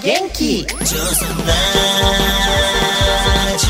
[0.00, 1.58] 元気上手ラ
[3.58, 3.66] ジ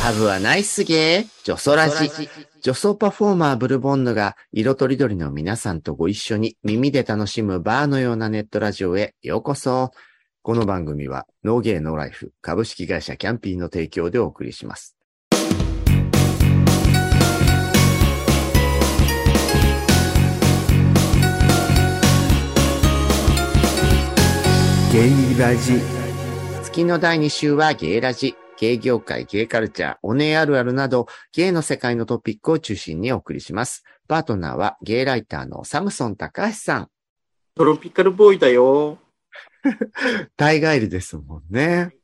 [0.00, 2.08] ハブはナイスゲー、ジョソラジ。
[2.68, 9.90] 女装パフォーマーブルボンヌが色とりどりの皆さんとご一緒に耳で楽しむバーのようなネットラジオへようこそ。
[10.42, 14.98] この番組はノーゲーノーライフ株式会社キャンピーの提供でお送りします。
[24.92, 25.80] ゲイラジ。
[26.64, 28.36] 月の第2週はゲイラジ。
[28.58, 33.84] ゲイ業界、ゲイカルチャー、オネあるあるなど、ゲイの世界のトピックを中心にお送りします。
[34.08, 36.88] パートナーはゲイライターのサムソン高橋さん。
[37.54, 38.98] トロピカルボーイだよ。
[40.36, 41.94] 大ガイルですもんね。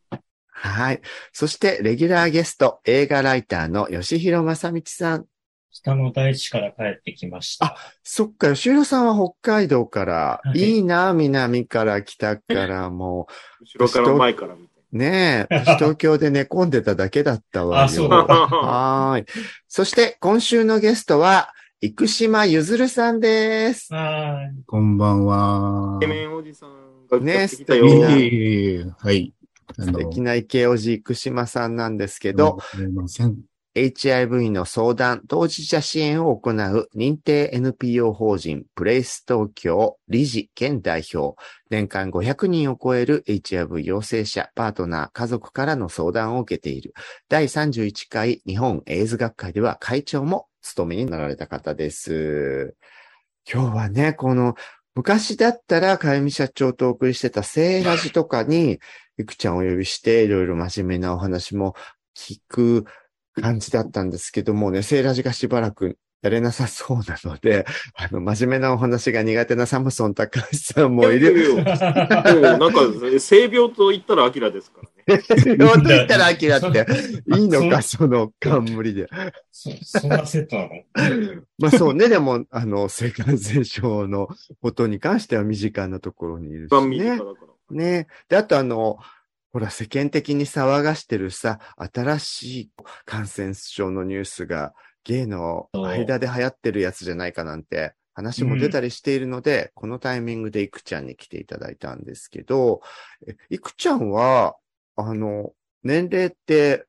[0.55, 1.01] はい。
[1.33, 5.27] そして、レギュラーゲスト、映画ライターの吉弘正道さん。
[5.73, 7.77] 北の大地から帰ってきました。
[8.05, 13.27] そっか、吉弘さんは北海道から、はいいいな、南から北から、も
[13.61, 17.83] 後ろから前からみたう、ねえ、私東京で寝込んでただけだったわよ。
[17.85, 18.09] あそう。
[18.09, 19.27] はーい。
[19.67, 23.93] そして、今週のゲストは、生島ゆずるさんです。
[23.93, 24.65] はーい。
[24.67, 26.07] こんばんはイケ。
[26.07, 27.49] メンおじさんがね。
[27.49, 29.35] 素敵えいえはい。
[29.79, 33.37] あ素敵なイケオジ生島さんなんですけど、すみません。
[33.77, 41.37] HIV の相談、当事者支援を行う認定 NPO 法人プレイス東京理事兼代表、
[41.71, 46.95] 年間500人を超える HIV 陽性者、パートナー、家族からの相談を受けている
[47.29, 52.77] 第31回日本エイズ学会では会長も務めになられた方です。
[53.53, 54.55] 今日はね、この
[54.95, 58.79] 昔だったら、かゆみ社長とお送りしてたセーラジとかに、
[59.19, 61.75] いくちゃんをお呼びして、いろいろ真面目なお話も
[62.17, 62.85] 聞く
[63.41, 71.51] 感じだったんですけどもね、セーラジがしばらくやれなさそうなので、 あの、真面目なお話が苦手なサムソン高橋さんもいる。
[71.51, 75.23] い なんか、性病と言ったらアキラですからね。
[75.63, 76.87] よと言ったらアキラって、
[77.37, 79.07] いいのか、その冠で。
[79.53, 81.43] そ、そんなセットなの？
[81.59, 84.29] まあそうね、でも、あの、性感染症の
[84.63, 87.19] ことに関しては身近なところにいる一番しね身近だ。
[87.19, 87.41] か
[87.71, 87.77] ら。
[87.77, 88.07] ね。
[88.31, 88.99] で、あとあの、
[89.55, 92.71] ほら、世間的に騒がしてるさ、新しい
[93.05, 102.81] 感染症のニュースが、ゲイの間で流行ってるやつじゃないかなんて、話も出たりしているので、このタイミングでいくちゃんに来ていただいたんですけど、
[103.29, 104.57] えいくちゃんは、
[104.97, 105.53] あの、
[105.85, 106.87] 年齢って、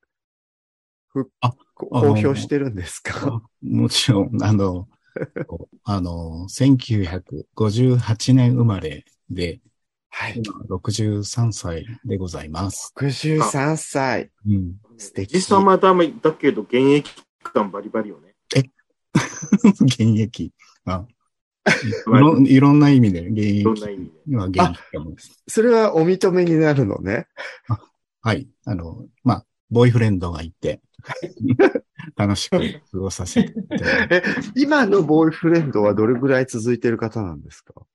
[1.10, 1.30] ふ
[1.76, 3.44] 公表してるんですか？
[3.62, 4.88] もちろん、あの、
[5.84, 9.60] あの、1958年生まれで、
[10.18, 10.42] はい。
[10.42, 12.94] 今63歳でございます。
[12.98, 14.32] 63歳。
[14.48, 14.76] うん。
[14.98, 15.34] 素敵。
[15.34, 17.12] じさまだだけど、現役
[17.44, 18.34] 感バリバリよね。
[19.82, 20.54] 現役。
[20.86, 21.06] あ
[22.08, 24.12] いろいろんな意味で現い役ろんな意味で。
[24.26, 25.44] 今現役かもです。
[25.50, 27.28] それはお認めになるのね。
[28.22, 28.48] はい。
[28.64, 30.82] あの、まあ、ボーイフレンドがいて、
[32.16, 32.58] 楽しく
[32.90, 34.16] 過ごさせていただいて。
[34.16, 34.24] え、
[34.56, 37.86] 今のボーイフレンドはどれぐらい続いてる方なんですか？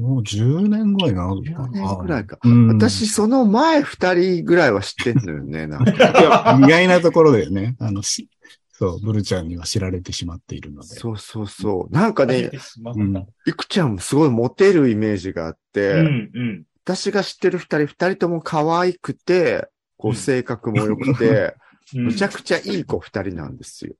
[0.00, 2.38] もう10年ぐらいなのか10な年ぐらいか。
[2.42, 5.90] うん私、その前二人ぐらいは知ってんのよね、なんか。
[5.92, 8.28] いや、意外なところでね、あの、し
[8.72, 10.88] そう、ブルちゃんには知られてしまっているので。
[10.88, 11.94] そうそうそう。
[11.94, 12.50] なんかね。
[12.94, 16.64] うんいくちゃんもすごいモテるイメージがあって、うん、うん。
[16.82, 19.68] 私が知ってる二人、二人とも可愛くて、
[19.98, 21.54] こううん性格も良くて、
[21.94, 23.94] うんむちゃくちゃいい子二人なんですよ。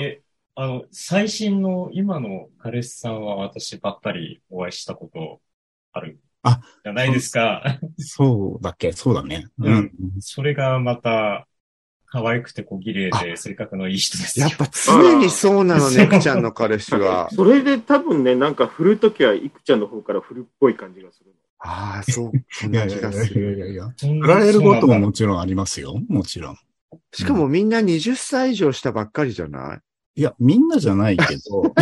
[0.00, 0.22] え、
[0.60, 5.40] あの、最新の今の彼氏さんは私ばっかりお会いしたこと
[5.92, 6.18] ある。
[6.42, 7.78] あ、じゃないですか。
[7.96, 8.90] そうだっけ？
[8.90, 9.46] そうだね。
[9.60, 9.92] ううんん。
[10.18, 11.46] それがまた、
[12.06, 14.48] 可愛くて小綺麗で性格のいい人ですよ。
[14.48, 17.28] やっぱ常にそうなのね、いくちゃんの彼氏は。
[17.36, 21.34] それで多分ね、なんか振るときは、いくちゃんの方から振るっぽい感じがする。
[21.60, 22.32] ああ、そ
[22.64, 23.58] う、ない気がやいやいやいする。
[23.60, 23.88] やいや。
[23.98, 26.00] 振られることももちろんありますよ。
[26.08, 26.56] もちろん。
[27.12, 29.80] しかもみんな20歳以上したばっかりじゃない？
[30.18, 31.72] いや、みんなじゃないけど、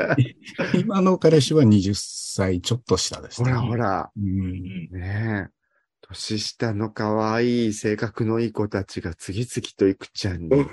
[0.80, 3.52] 今の彼氏は20歳ちょっと下ですね。
[3.52, 4.10] ほらほら。
[4.16, 4.20] う。
[4.20, 5.54] うんんねえ。
[6.00, 10.62] 年下の可愛い性格のいい子たちが次々といくちゃんに。
[10.62, 10.64] い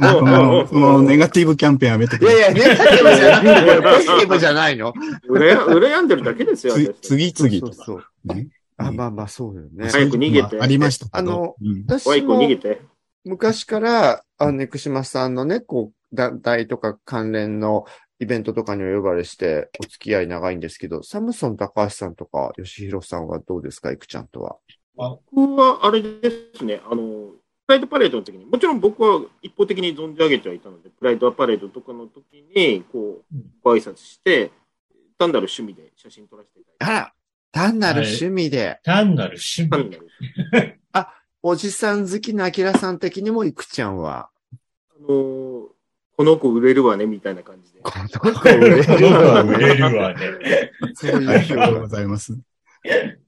[0.00, 2.40] まあその、そのネガティブキャンペーンやめてください。
[2.40, 3.94] やいや、ネガティブじゃない。
[3.94, 4.92] ポジティブじゃないの。
[5.28, 7.84] うらや羨んでるだけですよ、次々とか。
[7.84, 8.34] そうそう。
[8.34, 8.48] ね
[8.78, 9.90] あ、まあまあ、そうだよね。
[9.90, 11.06] 早く逃げてまあありました。
[11.12, 12.80] あのうん私も逃げて。
[13.24, 17.86] 昔から、あの、生島さんのね、こう、団体とか関連の
[18.20, 24.56] イベントとかにお呼ばれして、お付き合い長いんですけど、サムソン高橋さんとか、吉弘さんはどうですか、いくちゃんとは？
[24.96, 27.32] 僕はあれですね、あの、
[27.66, 34.52] プライドパレードの時に、もちろん僕は一方的に存じ上げてはいたので、プライドパレードとかの時に、こううん、ご挨拶して、
[35.18, 36.98] 単なる趣味で写真撮らせていただいて。
[36.98, 37.12] あら、
[37.50, 39.70] 単なる趣味で、単なる趣味。
[39.70, 40.08] 単なる
[40.52, 40.74] 趣味
[41.46, 44.30] おじさん好きなアキラさん的にもいくちゃんは、
[44.96, 45.64] あのー
[46.16, 47.80] この子売れるわね、みたいな感じで。
[47.82, 49.74] この子売れるわ売れね。
[49.74, 50.20] るわね。
[50.94, 52.38] そういうありがとうご表ざいます。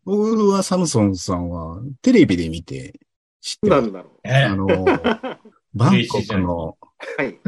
[0.05, 2.99] 僕はサムソンさんはテレビで見て
[3.43, 3.69] 知って。
[3.69, 4.21] なんだろう。
[4.25, 4.67] えあの、
[5.75, 6.79] バンコクの
[7.19, 7.39] はい。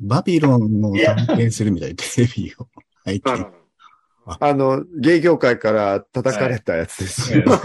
[0.00, 2.68] バビロンの探検するみたいなテレビを
[3.04, 3.59] 拝見。
[4.38, 7.42] らあの、芸業界から叩かれたやつですよ。
[7.46, 7.56] 一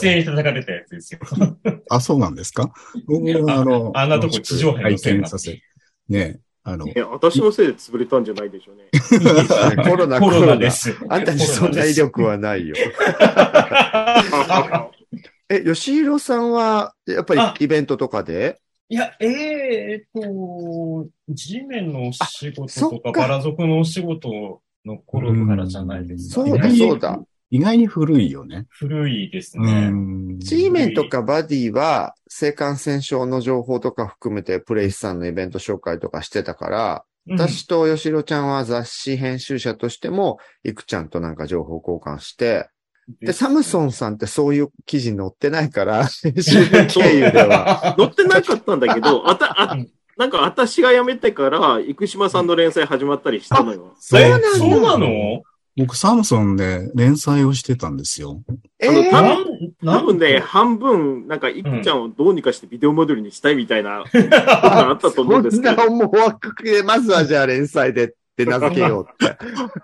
[0.00, 1.20] 斉に叩かれたやつですよ。
[1.88, 2.72] あ、そうなんですか？
[3.48, 5.60] あの、あんなとこ地上波に拝見させ。
[6.08, 8.90] ね、あの、え、私のせいで潰れたんじゃないでしょうね。
[9.88, 10.66] コロナ、コロナコロナで。
[10.66, 12.76] ですあんたにそんな威力はないよ。
[15.48, 18.60] え、吉弘さんは、やっぱありイベントとかで？
[18.88, 26.34] いや、えええっと、地面のお仕そ事とか、っかバラ族のお仕事の頃からじゃないですか。
[26.34, 27.20] そうだ、意外にそうだ。
[27.52, 28.66] 意外に古いよね。
[28.68, 29.90] 古いですうね。
[29.90, 30.38] ん。
[30.38, 42.70] G メンとかバディは、性感染症の情報とか含めて、プレイスさんのイベント紹介とかしてたから、うん私と吉弘ちゃんは雑誌編集者としても、いくちゃんとなんか情報交換して、
[43.20, 47.94] で、サムソンさんってそういう記事載ってないから、編集部経由では。
[47.98, 49.90] 乗ってなかったんだけど、あた、あうん、
[50.20, 53.94] なんか私が辞めてから、生島さんの連載始まったりしたのよ。
[53.98, 55.42] そうえなんだそうなの？
[55.78, 58.42] 僕、サムソンで連載をしてたんですよ。
[58.78, 59.70] えあのー？
[59.80, 66.04] なん、多分ね、半分、なんか、いくちゃんをどうにかしてビデオモデルにしたいみたいな、 ことがあったと思うんですけどそんな。
[66.04, 69.38] 思惑で、まずはじゃあ連載でって名付けようって。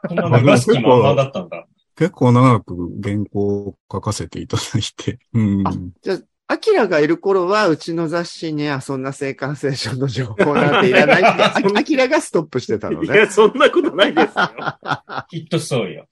[0.07, 1.67] そんな流す気満々だったんだ。
[1.97, 5.19] 結構長く原稿を書かせていただいて。
[5.33, 5.67] うん。
[5.67, 5.73] あ
[6.03, 13.15] じゃあ、アキラがいる頃は、うちの雑誌にはそんな性感染症の情報なんていらないって、あ アキラがストップしてたのね。
[13.15, 14.51] いや、そんなことないですよ。
[15.29, 16.09] きっとそうよ。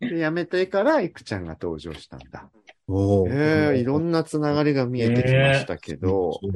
[0.00, 2.48] で、やめてから、いくちゃんが登場したんだ。
[2.86, 6.52] おーええいろんなつながりが見えてきましたけど、そう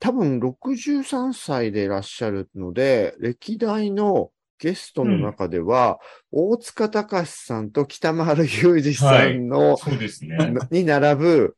[0.00, 6.00] 多分63歳でいらっしゃるので、歴代のゲストの中では、
[6.32, 10.36] 大塚隆さんと北丸裕二さんの、そうですね。
[10.70, 11.56] に並ぶ、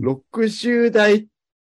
[0.00, 1.26] 60代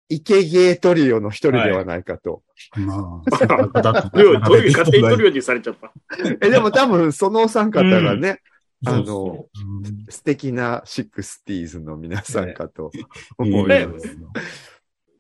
[0.10, 2.44] イケゲイトリオの一人ではないかと。
[2.76, 5.92] まあ、そういう方だどういうどういう勝手にされちゃった？
[6.42, 8.40] え、でも多分そのお三方がね、
[8.86, 12.92] あのそうそ素敵な sixties の皆さんかと
[13.40, 14.08] うん思いねます。
[14.08, 14.18] う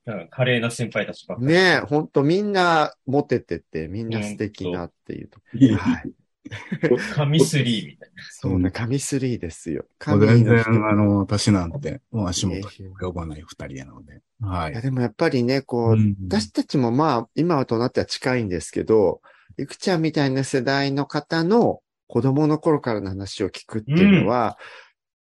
[0.06, 1.52] だから華麗な先輩たちばっかり。
[1.52, 5.40] ねえ、ほんとみんなモテてて、みんな素敵なっていうと。
[5.78, 6.12] はい。
[7.16, 9.86] 神スリーみたいそうね、神スリーですよ。
[10.08, 14.22] もう神全然、あの、私なんて、もう足元及ばない二人なので。
[14.42, 14.82] はいや、。
[14.82, 19.22] でもやっぱりね、こう、うん私たちもまあ、今となっては近いんですけど、
[19.58, 24.58] いくちゃんみたいな世代の方の子供の頃からの話を聞くっていうのは、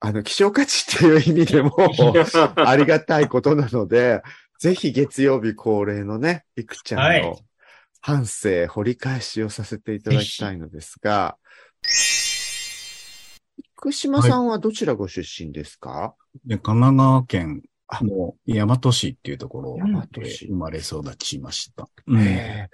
[0.01, 1.75] あの、希少価値っていう意味でも、
[2.57, 4.23] ありがたいことなので、
[4.59, 7.39] ぜひ月曜日恒例のね、いくちゃんはいの
[8.01, 11.37] 反省、掘り返しをさせていただきたいのですが、
[13.77, 17.62] 福島さんはどちらご出身ですか、で神奈川県
[18.03, 19.76] の大和市っていうところ
[20.12, 20.47] で市。
[20.47, 21.85] 生まれ育ちました。
[21.85, 22.69] へえ。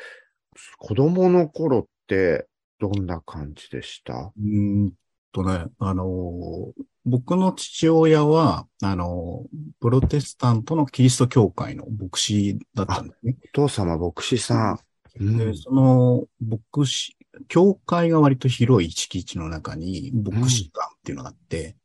[0.78, 2.46] 子供の頃って
[2.78, 4.14] どんな感じでした？
[4.14, 4.92] うーん
[5.32, 13.36] とね、あのー僕の父親は、あのープロテスタントのキリスト教会の牧師だったんですね。
[13.46, 14.78] お父様牧師さん。
[15.20, 17.16] うんで、その牧師、
[17.48, 21.76] 教会が割と広い敷地の中に牧師館っていうのがあって、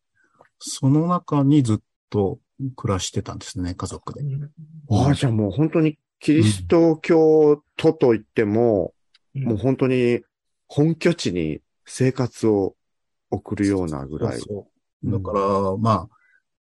[0.59, 1.77] その中にずっ
[2.09, 2.39] と
[2.75, 4.21] 暮らしてたんですね、家族で。
[4.89, 8.93] ああ、じゃあもう本当にキリスト教徒といっても、
[9.33, 9.49] な。
[9.49, 10.21] もう本当に
[10.67, 12.75] 本拠地に生活を
[13.29, 14.39] 送るようなぐらい。
[14.39, 14.67] そうそ
[15.09, 16.09] うだから、まあ、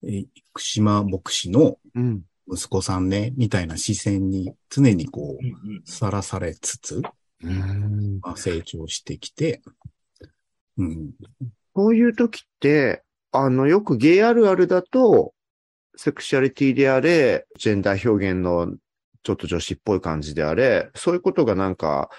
[0.03, 2.23] えー生島牧師のうん。
[2.51, 7.01] 息子さんね、みたいな視線に常にこう、さらされつつ、
[7.43, 8.19] うん。
[8.21, 9.61] まあ、成長してきて、
[10.77, 11.11] うん。
[11.73, 15.33] こういう時って、あの、よくゲイあるあるだと、
[15.95, 18.75] セクシャリティであれ、ジェンダー表現の
[19.23, 22.09] ちょっと女子っぽい感じであれ、そういうことがなんか、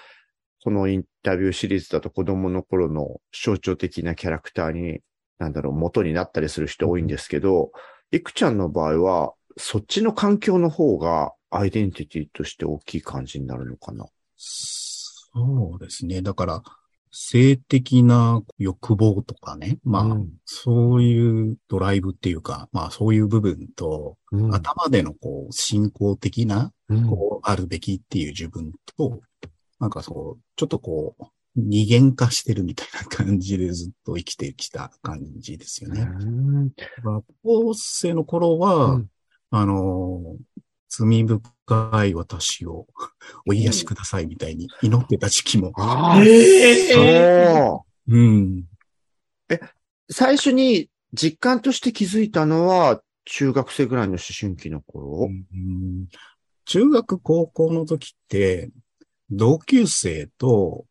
[0.63, 4.99] このインタビューシリーズだと子供の頃の象徴的なキャラクターに、
[5.37, 7.71] なんだろう、元になったりする人多いんですけど、
[8.11, 14.05] いくちゃんの場合は、そっちの環境の方がアイデンティティとして大きい感じになるのかな？
[14.35, 16.21] そそうですね。
[16.21, 16.63] だから、
[17.11, 19.79] 性的な欲望とかね。
[19.83, 29.19] まあ、うんそういうドライブっていうか、まあそういう部分と、うん頭でのこう、信仰的な、うんこう、あるべきっていう自分と、
[29.79, 31.25] なんかそう、ちょっとこう、
[31.57, 36.01] 二元化してるみたいな感じでずっと生きてきた感じですよね。
[36.01, 36.69] うん
[37.03, 39.09] 高校生の頃は、うん
[39.57, 40.37] あのー、
[40.89, 42.87] 罪深い私を
[43.47, 45.71] お癒しくださいみたいに祈ってた時期も。
[45.75, 48.17] ああ、えそう。
[48.17, 48.65] うん。
[50.09, 55.27] 最初に実感として気づいたのは、中学生ぐらいの思春期の頃？
[55.27, 56.07] うん
[56.65, 58.71] 中学高校の時って、
[59.29, 60.85] 同級生と、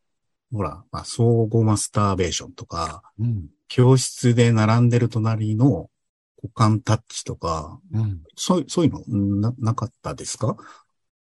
[0.53, 3.47] ほら、まあ、相互マスターベーションとか、うん。
[3.67, 5.89] 教室で並んでる隣の
[6.45, 8.21] 股間タッチとか、うん。
[8.35, 10.57] そうそういうのな、なかったですか？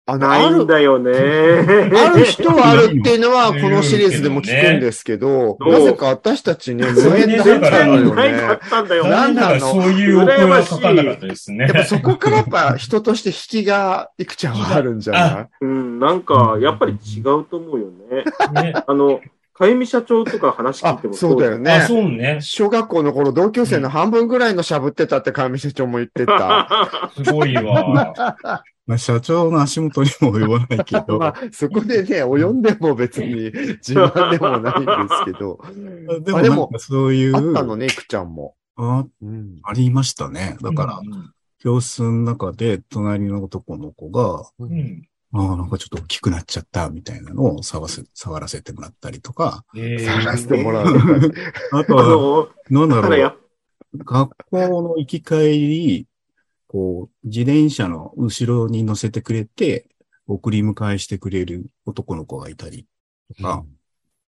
[0.06, 1.12] あの、ないある、んだよね。
[1.14, 8.70] ある人はあるっていうのは、うんこのシリーズでも聞くんですけど、うんなぜか私たちね、無そう縁だったのよないかねっ。
[8.70, 9.08] たんだよ。
[9.08, 9.60] なんなの？
[9.62, 11.66] そういうお声はかかんなかったですね。
[11.66, 15.50] やっぱそこからやっぱ人として引きがいくちゃんはあるんじゃない？
[15.62, 18.26] うん、なんか、やっぱり違うと思うよね。
[18.62, 18.74] ね。
[18.86, 19.22] あの、
[19.54, 22.40] かゆみ社長とか話聞いてもあそうだよねあ、そうね。
[22.42, 27.12] 小学校の頃同級生の半分ぐらいのしゃぶってたって上社長も言ってた。
[27.16, 28.14] すごいわ。
[28.86, 35.60] まあ、社長の足元にも及ばないけど、 まあ、そこでね、及んでも別に自慢でもないんですけど。
[36.22, 38.56] でもあでもそういう、あったのね、いくちゃんも。
[38.76, 39.60] あうん。
[39.64, 40.58] ありましたね。
[40.62, 41.32] だから、うん
[41.64, 45.08] 教室の中で隣の男の子が、うん。
[45.34, 50.06] うんああ、なんかちょっと大きくなっちゃったみたいなのを触せ、触らせてもらったりとか、えー。
[50.06, 51.06] 探してもらうとか。
[51.72, 52.04] ああとは、
[52.70, 56.08] の、なんだろう、学校の行き帰り、
[56.68, 59.88] こう、自転車の後ろに乗せてくれて、
[60.28, 62.88] 送り迎えしてくれる男の子がいたり
[63.36, 63.64] とか、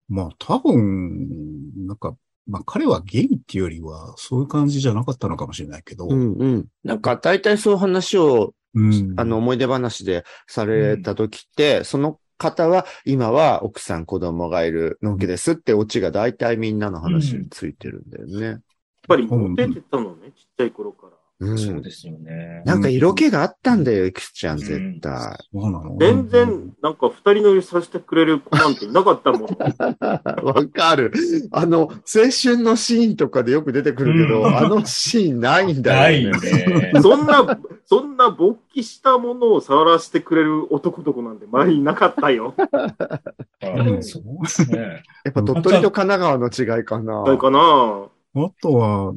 [0.08, 6.66] まあ多分、なんか、まあ彼はゲイっていうよりは、そういう感じじゃなかったのかもしれないけど、うんうん。
[6.82, 18.62] なんか大体そういう話を、うんあの、思い出話でされた時って、その方は、今は奥さん子供がいるのんけですってオチが大体みんなの話についてるんだよね。
[19.04, 21.23] っぱりモテてたのね、ちっちゃい頃から。
[21.40, 21.58] うん。
[21.58, 22.62] そうですよね。
[22.64, 25.36] なんか色気があったんだよ、いくちゃん、絶対。
[25.52, 25.96] そうなの？
[25.98, 29.40] 全然、なんか二人乗りさせてくれる子なんていなかったもん。
[30.44, 31.12] わかる。
[31.50, 31.90] あの、青
[32.30, 36.90] 春のシーンとかでよく出てくるけど、うんあのシーンないんだないよね。
[36.92, 36.92] ね。
[37.02, 42.54] そんな、そんな勃起したものを触らせてくれる男と子なんて周りなかったよ。
[42.56, 45.02] うんそうですね。
[45.24, 47.22] やっぱ鳥取と神奈川の違いかな。
[47.22, 49.14] ないかなあとは、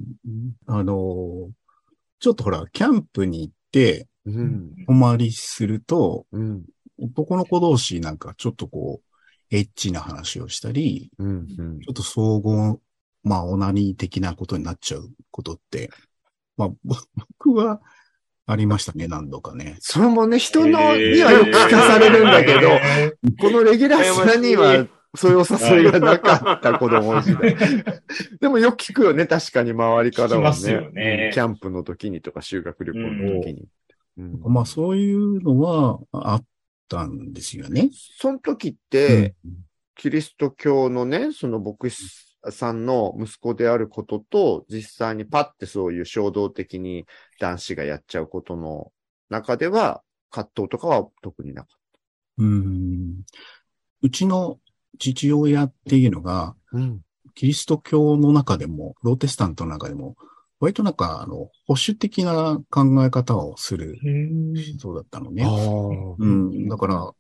[0.67, 1.49] あの、
[2.19, 4.75] ちょっとほら、キャンプに行って、うん。
[4.87, 6.63] 泊まりすると、うん。
[6.99, 11.47] 男の子同士なんかちょっとこう、エッチな話をしたり、うん。
[11.57, 12.81] うんちょっと総合、
[13.23, 15.89] まあ、オナニー的なことになっちゃうことって、
[16.57, 16.95] まあ、ぼ
[17.39, 17.81] 僕は
[18.45, 19.77] ありましたね、何度かね。
[19.79, 22.69] それもね、人のにはよく聞かされるんだけど、
[23.39, 25.45] このレギュラーさんには、そういうお
[25.79, 27.55] 誘いがなかった子供時代。
[28.39, 31.17] でもよく聞くよね、確かに周りからは聞きますよね。
[31.17, 33.67] ねキャンプの時にとか修学旅行の時に。
[34.17, 36.45] うんまあ、そういうのはあっ
[36.87, 37.89] たんですよね。
[37.91, 39.35] その時って、
[39.95, 42.03] キリスト教のね、その牧師
[42.49, 47.05] さんの息子であることと、実際にパッてそういう衝動的に
[47.39, 48.91] 男子がやっちゃうことの
[49.29, 51.77] 中では、葛藤とかは特になかっ
[52.37, 53.21] うん。
[54.01, 54.59] うちの
[54.97, 56.77] 父親っていうのが、た。
[56.77, 57.01] うん。
[57.35, 60.15] キリスト教の中でも、ローテスタントの中でも、
[60.59, 63.95] 割となんか、あの、保守的な考え方をする
[64.55, 65.45] 人だったのね。
[65.45, 66.67] あうん。
[66.67, 67.11] だから、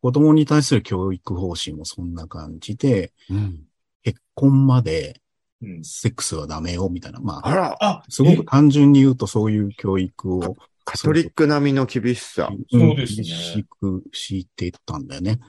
[0.00, 3.64] 子供に対する教育方針もそんな感じで、うん。
[4.02, 5.20] 結婚まで
[5.60, 7.20] うんセックスはダメよ、みたいな。
[7.20, 12.48] まあ、あら、あ、すごく単純に言うとそういう教育を、カトリック並みの厳しさ。
[12.70, 15.40] そうですね厳しく敷いてたんだよね。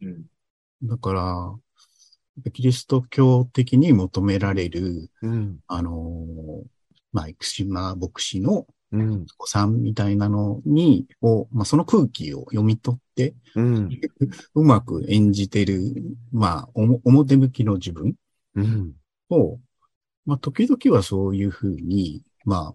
[0.00, 0.24] えうん
[0.82, 5.58] だから、キリスト教的に求められる、うん。
[5.66, 6.62] あのー
[7.12, 9.26] まあ、生島牧師のうん。
[9.36, 14.00] 子さんみたいなのに、を、まあ、その空気を読み取って、うん。
[14.54, 18.14] うまく演じてる、まあ、おも表向きの自分
[18.54, 18.92] うん。
[19.30, 19.58] を、
[20.26, 22.74] まあ、時々はそういうふうに、ま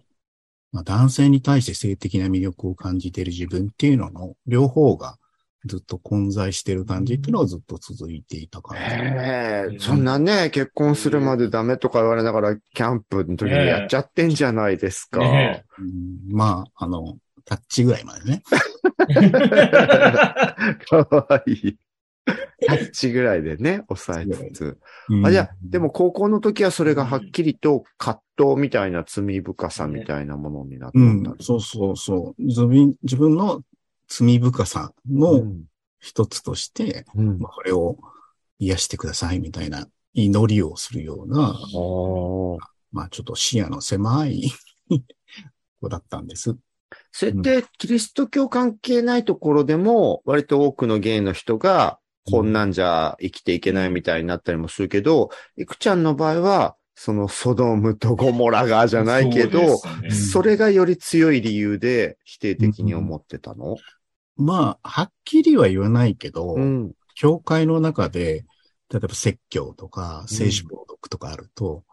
[0.72, 5.16] まあ、男性に対して性的な魅力を感じている自分っていうのの両方が
[5.66, 8.82] ずっと混在してる感じっていうのはずっと続いていた感じ。
[8.82, 15.20] へえ、そんなね、結婚するまでダメとか言われながら、キャンプの時にやっちゃってんじゃないですか。
[15.20, 18.42] ねうんまあ、あの、タッチぐらいまでね。
[20.88, 21.78] かわいい。
[22.68, 24.78] 8チぐらいでね、抑えつつ。
[25.08, 32.42] うんあ、じゃあ、でも高校の時はそれがはっきりと葛藤みたいな罪深さみたいなものになったうんんだ。、そうそうそう。
[32.42, 33.62] 自分自分の
[34.10, 35.62] 罪深さのん。
[36.00, 37.38] 一つとして、うん。
[37.38, 37.96] まあ、これを
[38.58, 41.54] 癒してくださいみたいな祈りをするような、
[42.92, 44.50] まあちょっと視野の狭い
[45.80, 46.56] 子だったんです。
[47.12, 52.00] それって、キリスト教関係ないところでも、割と多くのゲイの人が、
[52.30, 60.12] こんなんじゃ生きていけないみたいになったりもするけど、いくちゃんの場合は、そのソドムとゴモラがじゃないけど、そうでん。
[60.12, 63.76] それがより強い理由で否定的に思ってたの？
[64.40, 66.92] まあ、はっきりは言わないけど、うん。
[67.14, 68.44] 教会の中で、
[68.90, 71.84] 例えば説教とか、聖書朗読とかあると、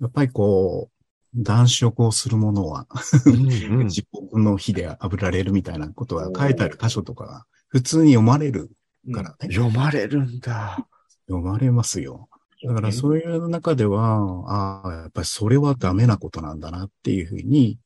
[0.00, 1.02] やっぱりこう、
[1.34, 2.86] 男子をこうするものは、
[3.26, 3.46] うん
[3.86, 8.70] 自国の火で炙られるみたいなことが書いてある箇所とかが、普通に読まれる
[9.06, 9.54] すからね。
[9.54, 10.86] 読まれるんだ。
[11.26, 12.28] 読まれますよ。
[12.64, 17.78] だからそういう中では、ああ、やっぱりそれはダメなことなんだなっていうふうに、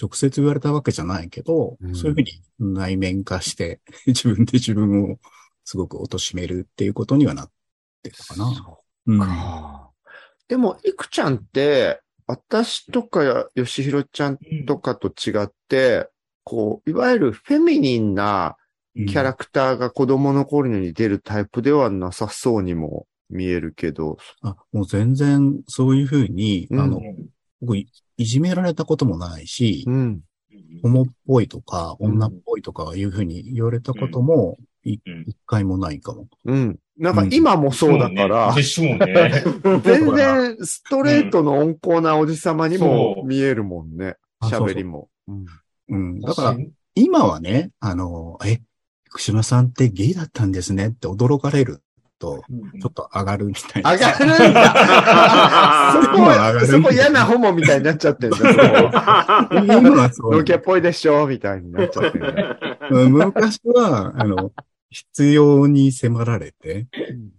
[0.00, 2.42] 直接言われたわけじゃないけど、うんそういうふうに
[2.76, 5.18] 内面化して、 自分で自分を
[5.64, 7.50] すごく貶めるっていうことにはなっ
[8.02, 8.54] てたかな。
[8.54, 9.90] そうんうか。
[10.48, 13.22] でも、いくちゃんって、私とか、
[13.54, 16.08] よしひろちゃんとかと違って、
[16.44, 18.56] こう、いわゆるフェミニンな
[18.94, 24.18] キャラクターが子供の頃に出るタイプではなさそうにも見えるけど。
[24.42, 27.00] あ、もう全然そういうふうに、うんあの、
[27.60, 30.20] 僕いいじめられたこともないし、うん。
[30.82, 36.26] ホモっぽいとか、女っぽいとかいうふうに言われたことも、いうん一回もないかも。
[36.44, 36.78] うん。
[36.96, 39.44] なんか今もそうだから、うね。
[39.84, 44.16] 全然ストレートの温厚なおじさまにも見えるもんね。
[44.42, 45.08] 喋りも。
[45.26, 45.46] うん
[45.88, 46.20] うん。
[46.20, 46.56] だから、
[46.94, 48.60] 今はね、あの、え、
[49.08, 51.82] 福島さんってゲイだったんですねって驚かれる
[52.18, 52.42] と、
[52.80, 53.92] ちょっと上がるみたいな。
[53.92, 55.92] 上がるんだ。
[56.02, 58.28] そこ、るそこ嫌なホモみたいになっちゃってる。
[58.28, 58.36] んだ。
[58.38, 58.52] そこ
[59.64, 62.58] 今はそうのけっぽいでしょみたいになっちゃってる。
[63.08, 64.52] 昔は、あの、
[64.90, 66.86] 必要に迫られて、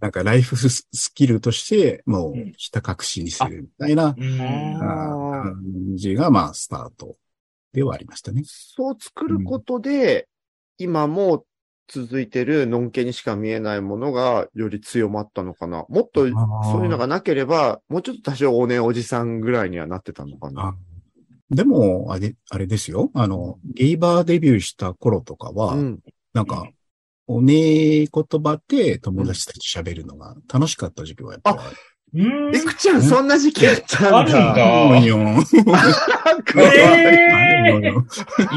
[0.00, 5.56] なんかライフスキルとして、もううん、ひた隠しにするみたいな感
[5.96, 7.16] じが、まあ、スタート
[7.72, 8.42] ではありましたね。
[8.46, 10.28] そう作ることで、
[10.78, 11.44] 今も
[11.92, 15.84] 続いてるのんけにしか見えないものがより強まったのかな。
[15.88, 20.68] もっとそういうのがなければ、もうちょっと多少おねおじさんぐらいにはなってたのかな。
[20.68, 20.74] あ
[21.50, 23.10] でも、あれ、あれですよ。
[23.12, 25.98] あの、ゲイバーデビューした頃とかは、うん。
[26.32, 26.68] なんか、
[27.26, 28.08] おねえ言
[28.42, 31.52] 葉で友達たち喋るのが楽しかった時期はやっぱ
[32.12, 32.54] りうん。
[32.54, 34.18] いくちゃん、そんな時期あったんだ。
[34.18, 35.00] あるんだ。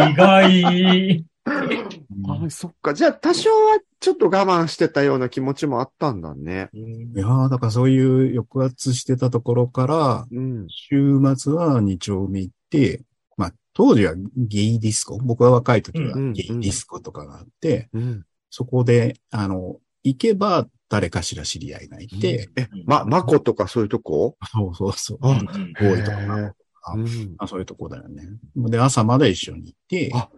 [0.10, 1.26] 意外。
[1.46, 2.94] あ、そっか。
[2.94, 6.70] じゃあ、多少はちょっと我慢してたような気持ちもあったんだね。
[6.74, 8.00] いやーだからそうい
[8.32, 10.68] う抑圧してたところから、うん。
[10.70, 13.04] 週末は二丁目行って、
[13.36, 18.26] まあ、当時はゲイディスコ、僕は若い時はうんゲイディスコとかがあって、うん。
[18.50, 24.38] そこで、あの、行けば誰かしら知り合いがいて、え、ま、まことかそういうとこ？
[24.52, 25.18] そうそうそう。
[25.22, 25.40] あ
[25.80, 26.54] 多いとかへー
[26.96, 27.36] うん。
[27.38, 28.28] あそういうとこだよね。
[28.56, 30.30] で、朝まで一緒に行って、あ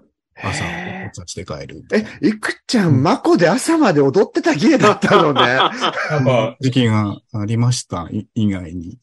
[0.41, 1.83] 朝、へお茶して帰る。
[1.93, 5.41] え、いくちゃん、まこで朝まで踊ってた芸だったのね。
[5.41, 8.99] なんか、時期がありました、い以外に。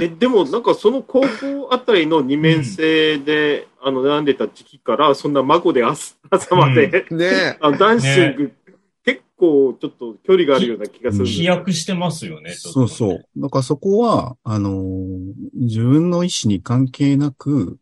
[0.00, 7.56] え、でもなんかその高校あたりの二面性で、あの、悩んでた時期から、そんな孫で朝朝まで、ねえ。
[7.60, 8.52] あのダンシング、
[9.04, 12.54] 結構ちょっと距離があるような気がする飛躍してますよね。
[12.54, 13.24] ちょっとねそうそう。
[13.36, 14.80] だからそこは、あのー
[15.54, 17.78] 自分の意思に関係なく、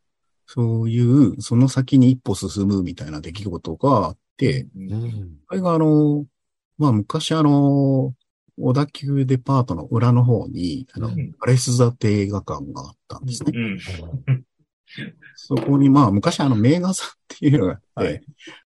[0.51, 5.39] そういう、その先に一歩進むみたいな出来事があって、うん。
[5.47, 6.25] それがあのー
[6.79, 8.25] まあ昔あのー
[8.61, 13.53] 小田急デパートの裏の方に、あの、うんパレス座って映画館があったんですね。
[13.55, 14.45] うん。
[15.37, 18.23] そこにまあ昔あの名画座っていうのがあって、はい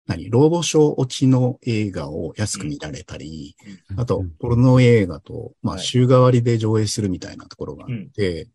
[0.06, 3.56] 何、ロードショー落ちの映画を安く見られたり、
[3.96, 8.48] あとうん、ポルノ映画と、まあ、はい週替わりで上映するみたいなところがあって、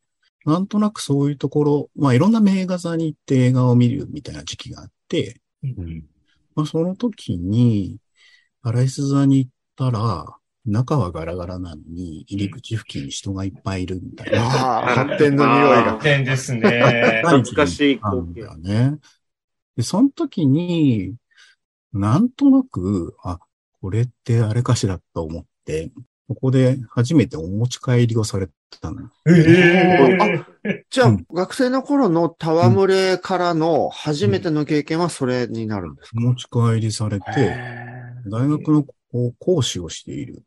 [0.47, 6.03] なんとなくそういうところ、まあ、いろんな名画座に行って映画を見るみたいな時期があって、うん
[6.55, 7.97] まあ、その時に、
[8.63, 10.25] パライス座に行ったら、
[10.65, 14.45] 中はガラガラなのに、入り口付近に人がいっぱいいるみたいな。
[14.45, 15.83] ああ、発展の匂いが。
[15.91, 16.61] 発展ですね。
[17.23, 18.47] 懐かしい光景だ。
[18.47, 18.97] よね。
[19.75, 21.13] で、その時に、
[21.91, 23.39] なんとなく、あ、
[23.81, 25.91] これってあれかしらと思って、
[26.27, 28.49] ここで初めてお持ち帰りをされ
[28.81, 29.09] たの。
[29.27, 31.25] ええじゃあ、うん。
[31.33, 37.55] 学生の頃の戯れからの初めての経験はそれになるんですお持ち帰りされか、て、
[38.29, 38.85] 大学の
[39.39, 40.43] 講師をしている、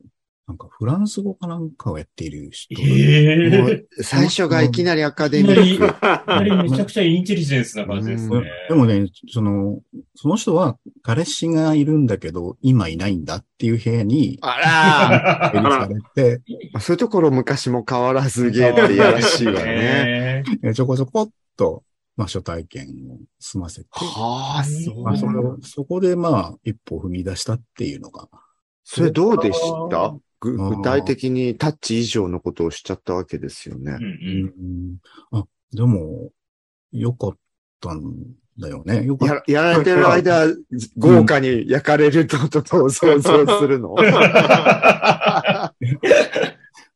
[0.51, 5.95] なんかフランス語かなんかをやっている人がええもう最初がいきなりアカデミック。
[6.05, 8.43] あれめちゃくちゃインテリジェンスな感じですね。
[8.69, 9.79] でもね、その、
[10.17, 20.43] その人は彼氏がいるんだけど、今いないんだっていう部屋に、あ入りされて、ら、そういうところ昔も変わらずゲーっていやらしいわね。
[20.75, 21.85] ちょこちょこっと、
[22.17, 25.05] まあ、初体験を済ませて、はあ、そう。
[25.05, 28.29] まあ、それをそこでまあ、一歩踏み出したっていうのが、
[28.83, 30.17] それどうでした？
[30.41, 34.05] 具体的にタッチ以上のことをしちゃったわけですよねうん。
[34.05, 34.07] う。
[34.07, 34.97] うんん、
[35.33, 36.31] あ、でも、
[36.93, 37.37] よかっ
[37.81, 38.15] たん
[38.59, 39.05] だよね。
[39.05, 39.35] よかった。
[39.53, 40.47] ややられてる間、
[40.97, 43.95] 豪華に焼かれるってことを想像するの？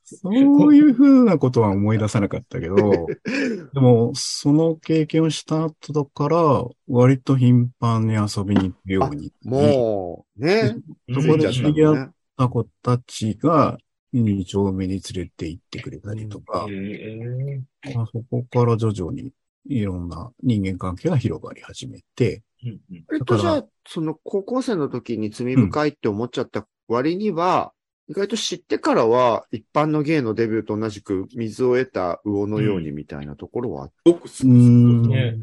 [0.04, 2.76] そういうふうなことは思い出さなかったけど、
[3.74, 9.32] でも、その経験をした後だから、割と頻繁に遊びに行くように。
[9.42, 10.76] もう、ね。
[11.12, 13.78] そこでついちゃった子たちが、
[14.12, 19.32] 二丁目に連れて行ってくれたりとか、ええまあ、そこから徐々に
[19.66, 23.04] いろんな人間関係が広がり始めて、うんうん。
[23.14, 27.72] えっと、じゃあ、その高校生の時に罪深いって思っちゃった割には、
[28.08, 35.08] 意外と知ってからは、一般の芸のデビューと同じく水を得た魚のようにみたいなところはあっ僕、すうーん。
[35.08, 35.36] ね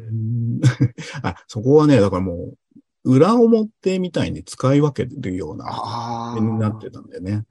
[1.22, 2.58] あ、そこはね、だからもう、
[3.04, 7.44] 裏表みたいに使い分けるような、あになってたんだよね。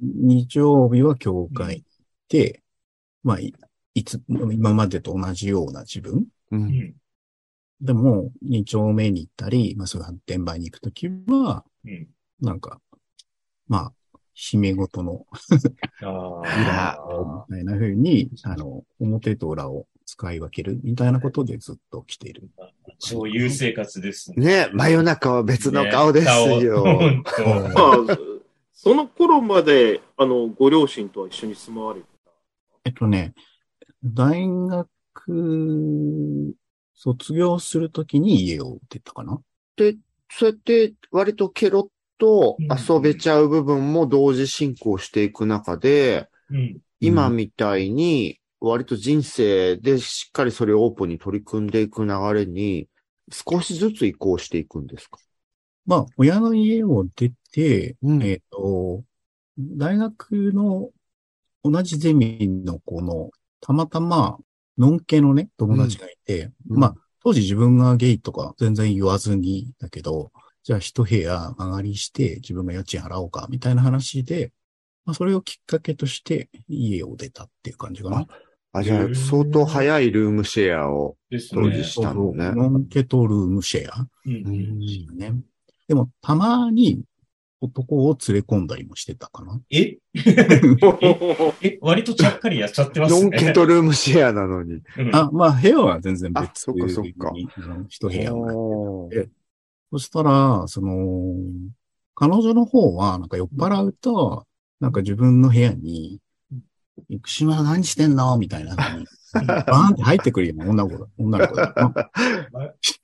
[0.00, 1.84] 日曜日は教会に行っ
[2.28, 2.62] て、
[3.22, 3.54] まあ、い
[3.94, 6.26] いつ、今までと同じような自分。
[6.50, 6.68] ううん。
[6.68, 6.94] ん
[7.80, 12.08] でも、二丁目に行ったり、まあ、そういう発展場に行くときは、うん。
[12.40, 12.80] なんか、
[13.68, 15.26] まあ、姫ごとの
[16.02, 22.48] あ裏みたいな風に、あの、表と裏を使い分けるみたいなことでずっと来ている。
[22.98, 24.66] そういう生活ですね。
[24.66, 26.82] ね、真夜中は別の顔ですよ。
[26.82, 27.22] ね
[28.72, 32.30] その頃まで、あの、ご両親とは一緒に住まわれてた。
[32.86, 33.34] えっとね、
[34.02, 36.54] 大学
[36.94, 39.38] 卒業するときに家を出たかな？
[40.30, 52.88] そうやって割とケロッと遊べちゃう部分も同時進行していく中で、うん今みたいに割と人生でしっかりそれをオープンに取り組んでいく流れに
[53.30, 55.18] 少しずつ移行していくんですか？
[55.86, 58.22] まあ、親の家を出て、うん。
[58.22, 59.04] えっ、と、
[59.58, 60.90] 大学の
[61.64, 64.38] 同じゼミの子の、たまたま、
[64.76, 66.78] ノン系のね、友達がいて、うん。
[66.78, 66.94] まあ、
[67.24, 70.30] 当時自分がゲイとか全然言わずに、だけど、
[70.62, 74.52] じゃあ一部屋上がりして自分が家賃払おうか、みたいな話で、
[75.06, 78.26] まあ、それをきっかけとして家を出たっていう感じかな。
[78.78, 81.16] あ、じゃあ相当早いルームシェアを。
[81.30, 81.84] 当時ね。
[81.84, 84.78] したのねそうそうノンケとルームシェアうん
[85.16, 85.34] ね。
[85.86, 87.02] でも、たまに
[87.60, 89.60] 男を連れ込んだりもしてたかな。
[89.70, 89.98] え？
[91.62, 93.20] え、割とちゃっかりやっちゃってますね。
[93.20, 94.74] ノンケとルームシェアなのに。
[94.96, 97.32] うんあ、まあ、部屋は全然別あそっかそっか
[97.88, 99.10] 一部屋を
[99.90, 101.34] そしたら、その、
[102.14, 104.46] 彼女の方は、なんか酔っ払うと、
[104.80, 106.20] なんか自分の部屋に、
[107.08, 108.36] 生島何してんの？
[108.38, 111.94] みたいなバーンって入ってくるよ女の子だ、女の子だ。
[112.80, 113.00] 一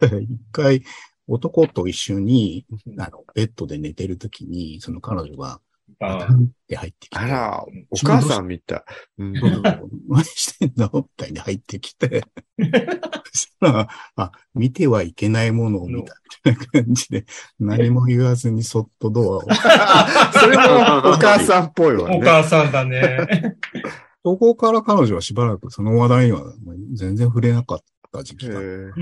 [0.52, 0.82] 回、
[1.26, 2.66] 男と一緒に、
[2.98, 5.60] あの、ベッドで寝てるときに、その彼女が、バ
[6.00, 6.26] あっ
[6.68, 7.18] て入ってきて。
[7.18, 8.82] あら、お母さんみたい。
[9.18, 9.32] うん
[10.08, 10.90] 何してんの？
[10.94, 12.22] みたいに入ってきて。
[13.32, 16.14] そしたら、あ、見てはいけないものを見た
[16.46, 17.24] みたいな感じで、
[17.58, 19.42] 何も言わずにそっとドアを。
[20.32, 20.62] それも
[21.10, 22.20] お母さんっぽいわおね。
[22.22, 23.56] 母さんだね。
[24.24, 26.42] そこから彼女はしばらくその話題には
[26.94, 27.80] 全然触れなかっ
[28.10, 28.60] た時期が。
[28.60, 28.92] へー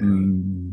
[0.00, 0.72] うん。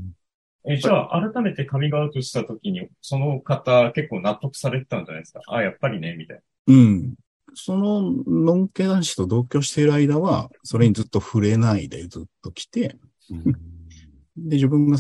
[0.68, 5.42] え、じゃあ、改めてカミングアウトしたときに、その方結構納得されてたんじゃないですか？
[5.48, 7.14] あ、やっぱりね、みたいうん。
[7.54, 12.98] その、のんけ男子と同居している間は、それにずっと触れないでずっと来て、
[14.38, 14.98] で、自分が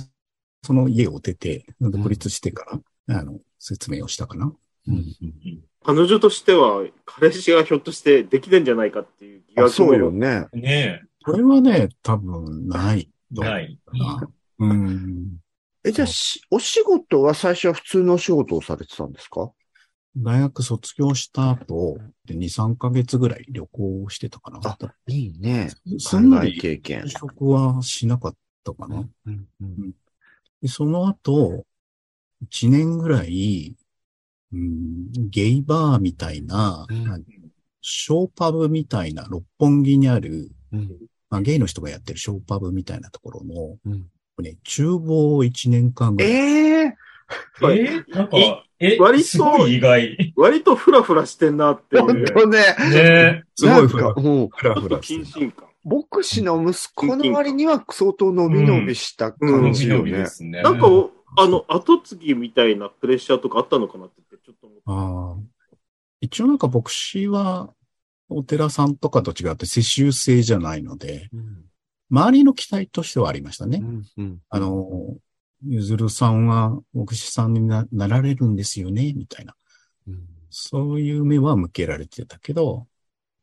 [0.63, 4.53] その家を出て、独立してから、あの、説明をしたかな。
[4.87, 5.03] うん
[5.87, 10.27] 彼女としては、彼氏がひょっとしてできてんじゃないかっていう疑あ惑そうよもね。
[10.27, 10.49] な。
[10.53, 13.79] ねこれはね、多分ないない。
[13.93, 14.27] な。
[14.59, 15.37] うん。
[15.85, 19.51] え、じゃあ、しお仕事は最初は普通のお仕事をされてたんですか？
[20.17, 24.59] 大学卒業した後、で2、3ヶ月ぐらい旅行をしてたかな。
[24.63, 25.69] あいいね。
[25.99, 27.09] すんなり経験就。
[27.09, 29.07] 職はしなかったかな。
[29.25, 29.91] うんうん
[30.61, 31.65] でその後、
[32.49, 33.75] 1年ぐらい、
[34.53, 37.25] うん、ゲイバーみたいな、うん
[37.87, 40.89] ショーパブみたいな、六本木にある、うん
[41.29, 44.07] まあ、ゲイの人がやってるショーパブみたいなところの、うん
[44.41, 46.97] ね、厨房を1年間ぐらいええ
[47.61, 48.37] えなんか、
[48.79, 50.33] え、割と意外。
[50.35, 52.25] 割とフラフラしてんなって本いう。
[52.25, 52.59] 当ね。
[52.91, 55.25] ねすごいふらなんかうんふらちょっとふらしてる。
[55.25, 55.67] 謹慎感。
[55.85, 60.25] 牧師の息子の割には相当伸び伸びした感じよね伸び伸びで。
[60.27, 60.61] すね。
[60.61, 60.87] なんか、
[61.37, 64.83] あの、後継ぎみたいなプレッシャーとかあったのかなってちょっと思って。
[64.85, 65.77] ああ。
[66.21, 67.69] 一応なんか牧師は、
[68.29, 71.29] お寺さんとかと違って世襲制じゃないので、
[72.09, 73.81] 周りの期待としてはありましたね。
[74.17, 75.15] うんあの、
[75.67, 79.55] ゆずるさんは牧師さんにななられるんですよね、みたいな。
[80.49, 82.87] そういう目は向けられてたけど、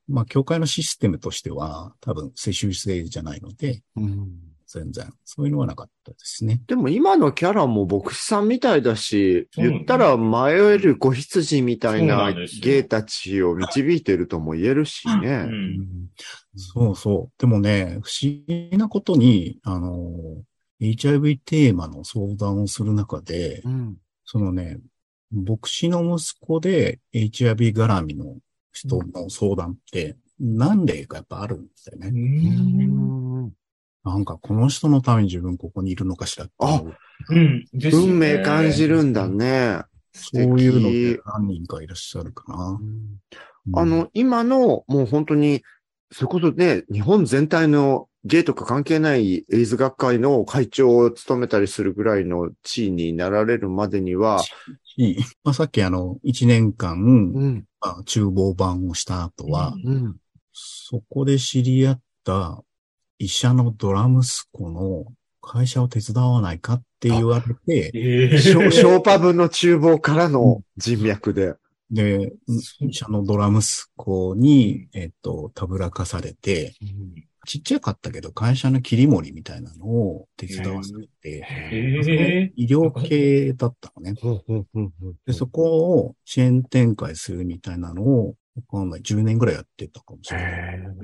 [0.09, 4.31] まあ、教会のシステムとしては、多分世襲制じゃないので、うん
[4.72, 6.62] 全然、そういうのはなかったですね。
[6.66, 15.42] でも今のキャラも牧師さんみたいだし、言ったら迷える子羊みたいな芸たちを導いてるとも言えるしうね。
[15.42, 16.09] ん。
[16.56, 17.40] そうそう。
[17.40, 20.10] でもね、不思議なことに、あの、
[20.80, 24.78] HIV テーマの相談をする中で、うんそのね、
[25.30, 28.36] 牧師の息子で HIV 絡みの
[28.72, 32.08] 人の相談って何例かやっぱあるんですよね。
[32.08, 33.52] うん
[34.04, 36.96] なんかこの人のために自分ここにいるのかしらって思う
[37.28, 37.64] うん。
[37.72, 39.82] ね運命感じるんだね。
[40.12, 42.80] そういうの素敵で何人かいらっしゃるかな。
[43.74, 45.62] あの、今の、もう本当に、
[46.12, 54.40] それこそね、日本全体のゲイとか関係ないエイズ学会の会長を務めたりするぐらいの地位になられるまでには、
[54.85, 60.16] しまあ、さっきあの、1年間、うん、まあ、厨房版をした後は、うん、
[60.53, 62.62] そこで知り合った
[63.18, 65.07] 医者のドラ息子の
[65.40, 71.55] 会社を手伝わないかって言われて、ええショショーパブの厨房からの人脈で。
[71.92, 72.33] で、
[72.81, 73.62] 医者のドラ息
[73.96, 76.72] 子に、えっと、たぶらかされて、
[77.46, 84.14] ちっちゃかったけど会社の切り盛りみたいなのを手伝わされて、ええ医療系だったのね。
[85.26, 90.50] で、そこをチェーン展開するみたいなのを、わかんない、10年ぐらいやってたかもしれない。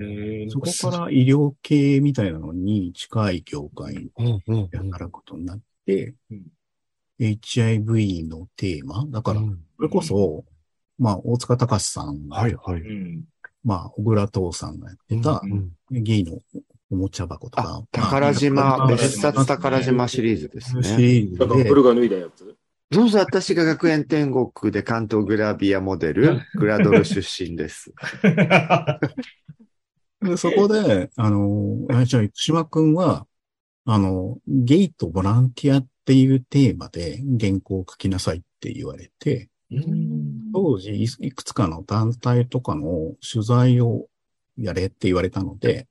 [0.00, 4.10] ええそこから医療系みたいなのに近い業界に
[4.46, 6.46] うん働くことになって、うん。
[7.20, 9.04] HIV のテーマ。
[9.08, 9.40] だから、
[9.76, 10.44] それこそ、
[10.98, 12.80] まあ、大塚隆さん、はい、はい。
[12.80, 13.24] うん。
[13.64, 16.38] まあ、小倉藤さんがやってたう、んゲイの
[16.90, 20.98] おもちゃ箱とあか、、宝島、まあ別冊宝島シリーズですシね。
[20.98, 22.56] リーズでだからブ、ルが脱いだやつ？
[22.90, 27.92] どうぞ私が学園天国で関東グラビアモデル、グラドル出身です。
[30.22, 33.26] でそこで、あの、あじゃあ、島くんは、
[33.84, 40.07] あの、ゲイとボランティアっていうテーマで原稿を書きなさいって言われて、うん
[40.60, 44.06] 当時いいくつかの団体とかの取材を
[44.56, 45.86] やれって言われたので、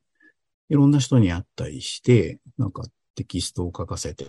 [0.70, 0.74] い。
[0.74, 2.84] ろんな人に会ったりして、なんか
[3.16, 4.26] テキストを書かせて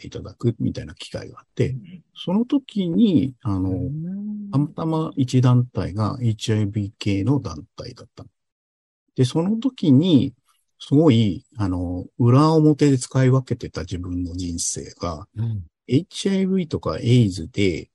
[0.00, 1.76] いただくみたいな機会があって、
[2.16, 3.90] その時に、あの、
[4.50, 8.24] たまたま一団体が HIV 系の団体だった。
[9.14, 10.34] で、その時に、
[10.80, 15.28] すごい、あの、裏表で使い分けてた自分の人生が、
[15.86, 17.88] HIV とか AIDS で、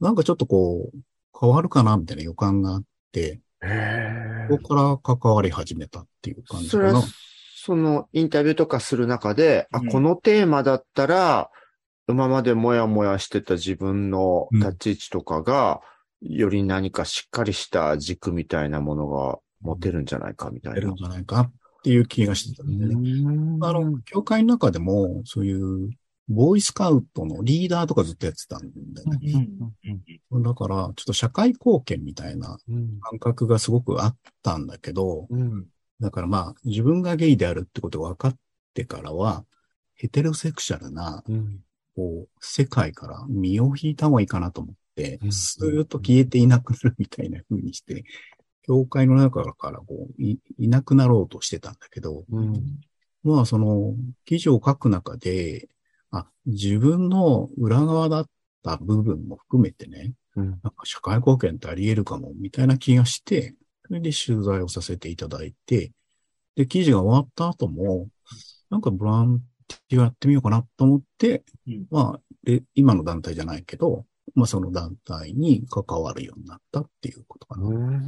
[0.00, 0.98] なんかちょっとこう、
[1.38, 7.02] 変わるかなみたいな予感があって、へそこから関わり始めたっていう感じかなそれは。、
[7.56, 11.50] そのインタビューとかする中で、あ、うんこのテーマだったら、
[12.06, 15.80] 今までもやもやしてた自分の立ち位置とかが、
[16.20, 20.96] より何かしっかりした軸みたいなものが持てるんじゃないかみたいなやるん。
[20.96, 21.52] じゃないかっ
[21.82, 23.58] ていう気がしてたんでね。
[23.62, 25.90] あの、教会の中でも、そういう、
[26.28, 28.60] ボーイスカウトのリーダーとかずっとやってたん
[28.92, 29.48] だよね。
[30.42, 32.98] だから、ちょっと社会貢献みたいなうん。
[33.00, 35.66] 感覚がすごくあったんだけど、うん。
[36.00, 38.36] だからまあ、自分がゲイであるってことが分かっ
[38.72, 39.44] てからは、
[39.94, 41.60] ヘテロセクシャルな、うん。
[41.94, 45.32] こう、世界から身を引いた方がいいかなと思ってう、ん。
[45.32, 48.04] スーッと消えていなくなるみたいな風にして、
[48.62, 52.80] 教会の中からこうい、いなくなろうとしてたんだけど、うん。
[53.22, 55.68] まあその、記事を書く中で、
[56.18, 58.26] あ、自分の裏側だっ
[58.62, 60.50] た部分も含めてね、うん。
[60.50, 63.54] なんか社会貢献ってあり得るかも、みたいな気がして、
[63.86, 65.92] それで取材をさせていただいて、
[66.56, 68.08] で、記事が終わった後も、
[68.70, 69.40] なんかボラン
[69.88, 71.86] ティアやってみようかなと思って、うん。
[71.90, 78.00] まあ、で今の団体じゃないけど、まあその団体に関わるようになったっていうことかな。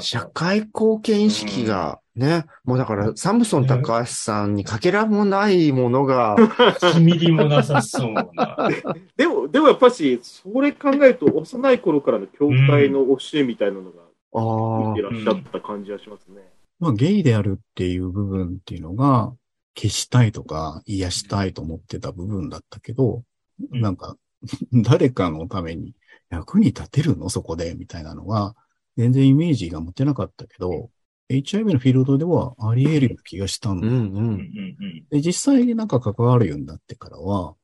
[0.00, 8.28] 社会貢献意識がね、もうだからサムソン高橋さんにかけらもないものが、1ミリもなさそうな。
[9.16, 14.04] でも、でもやっぱし、それ考えると、幼い頃からの教会の教えみたいなのが、
[14.36, 16.42] あ見てらっしゃった感じがしますね。
[16.78, 19.32] まあゲイであるっていう部分っていうのが
[19.76, 23.22] 消したいとか癒したいと思ってた部分だったけど、
[23.72, 24.16] うんなんか、
[24.72, 25.94] 誰かのために
[26.30, 27.28] 役に立てるの？
[27.28, 28.56] そこでみたいなのは、
[28.96, 30.90] 全然イメージが持てなかったけど、
[31.28, 33.86] HIV のフィールドではあり得るような気がしたんだ。
[33.86, 33.96] うんう。
[33.96, 37.54] うんうんんで、実際なんか関わるようになってからは、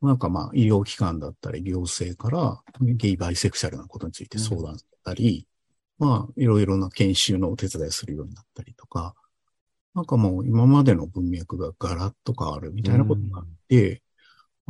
[0.00, 5.46] なんかまあ医療機関だったり行政からゲイバイセクシャルなことについて相談したり、
[5.98, 9.14] まあいろいろな研修のお手伝いするようになったりとか、
[9.94, 14.02] なんかもう今までの文脈がガラッと変わるみたいなことがあって、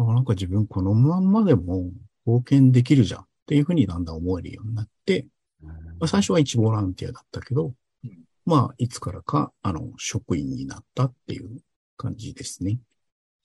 [0.04, 1.90] あなんか自分このまんまでも
[2.26, 5.26] 貢献できるじゃんっていうふうにだんだん思えるようになって、
[5.62, 7.66] まあ、最初は一ボランティアだったけど、
[8.04, 11.60] うんまあいつからかあの職員になったっていう
[11.96, 12.78] 感じですね。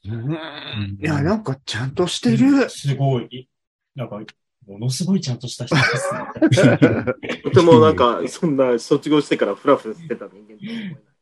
[0.08, 2.70] うんいや、なんかちゃんとしてる。
[2.70, 3.50] すごい。
[3.96, 4.20] なんか、
[4.68, 5.82] ものすごいちゃんとした人で
[6.54, 6.78] すね。
[7.44, 11.14] とてもなんか、そんな卒業してからフラフラしてた人間とは思えない。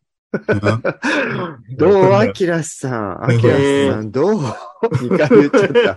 [1.77, 3.57] どうアキラさん、アキラ
[3.93, 5.95] さん、どう ?2 回言っちゃっ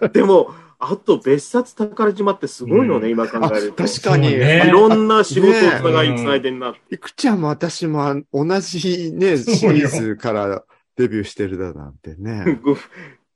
[0.00, 0.08] た。
[0.12, 3.84] でも、あと別冊宝島ってすごいのね、今考えると。
[3.84, 4.38] あ確かにい
[4.70, 6.74] ろんな仕事をつながりねつないでんな。
[6.90, 10.64] いくちゃんも私もあ同じね、シリーズから
[10.96, 12.60] デビューしてるだなんてね。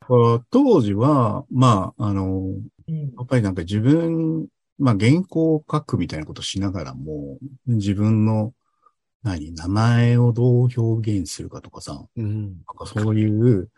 [0.50, 2.40] 当時は、まあ、あの、
[2.88, 4.46] うんやっぱりなんか自分、
[4.78, 8.54] まあ原稿を書くみたいなことをしながらも、自分の、
[9.22, 12.42] 何、名前をどう表現するかとかさ、うん。
[12.44, 13.68] なんかそういう、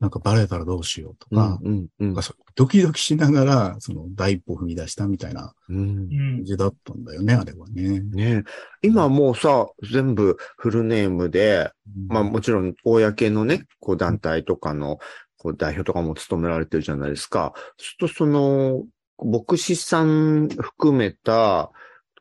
[0.00, 1.86] なんかバレたらどうしようとか、うん。
[1.98, 2.22] うんか。
[2.54, 6.08] ドキドキしながら、その第一歩踏み出したみたいなうんう。
[6.08, 8.00] 感んじだったんだよね、あれはね。
[8.00, 8.44] ね
[8.82, 11.70] 今もうさ、全部フルネームで、
[12.08, 14.98] まあもちろん、公のね、こう団体とかの、
[15.36, 17.52] こう代表とかも務められてるじゃないですか。
[17.56, 18.84] そうするとその、
[19.18, 21.70] 牧師さん含めた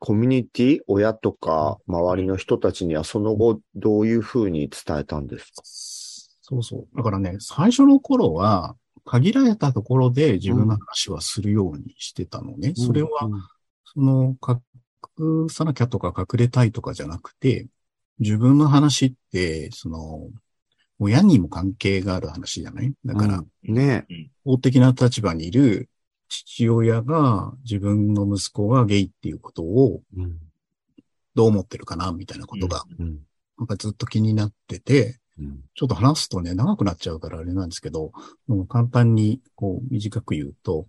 [0.05, 5.61] コミュニティ、親とか周りの人たちにはその後どういうふうに伝えたんですか？
[6.41, 6.97] そうそう。
[6.97, 12.73] だからね、最初の頃は、限られたところで自分の話はするようにしてたのね。
[12.75, 13.09] それは、
[13.85, 17.67] その、隠さなきゃとか隠れたいとかじゃなくて、
[18.19, 20.27] 自分の話って、その、
[20.99, 22.91] 親にも関係がある話じゃない？
[23.05, 23.73] だから、うん。
[23.73, 24.05] ね。
[24.43, 25.87] 法的な立場にいる
[26.29, 30.37] 父親が自分の息子がゲイっていうことをうん。
[31.35, 33.19] どう思ってるかなみたいなことが、うん。
[33.57, 35.61] なんかずっと気になってて、うん。
[35.73, 38.11] ちょっと話すとね、長くなっちゃうからあれなんですけど、
[38.47, 40.85] もう簡単にこう短く言うと、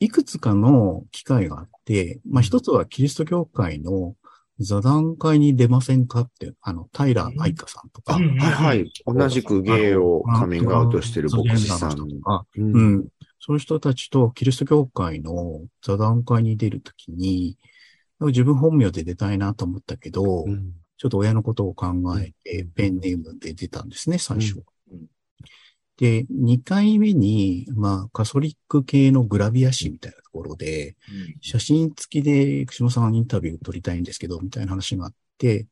[0.00, 4.16] いくつかの機会があって、まあ一つはキリスト教会の
[4.58, 8.92] 座談会に出ませんかって、あの、平愛香さんとか、うんはいはい。
[9.06, 11.96] 同じくゲイをカミングアウトしてる牧師さん。
[11.96, 12.82] とかうう。
[12.82, 13.08] ん。
[13.40, 17.58] そういう人たちとキリスト教会の座談会に出るときに、
[18.20, 21.86] 自分本名で出たいなと思ったけど、うんちょっと親のことを考
[22.20, 24.62] えて、ペンネームで出たんですね、最初。
[24.92, 25.06] うん。
[25.96, 30.98] で、2回目に、まあ、カソリック系のグラビア誌みたいなところで、
[31.40, 35.66] 写真付きで、福島さんインタビュー撮りたいんですけど、みたいな話があって、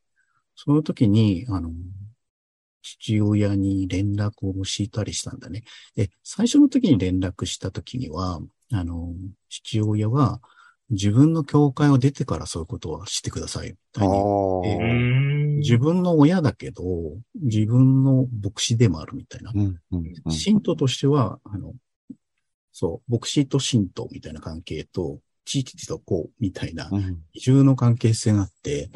[0.54, 1.72] その時に、あの、
[2.88, 5.64] 父親に連絡をしたりしたんだね。
[5.94, 8.40] で、最初の時に連絡した時には、
[8.72, 9.14] あの、
[9.48, 10.40] 父親は、
[10.90, 15.59] 自分の教会を出てからそういうことはしてください、みたあいに。
[15.59, 16.83] 自分の親だけど、
[17.35, 19.53] 自分の牧師でもあるみたいな。
[19.55, 19.61] うん
[19.92, 21.74] うんうん信徒としては、あの、
[22.72, 28.90] そう、牧師と信徒みたいな関係と、地域とこう、みたいな、うん二重の関係性があって、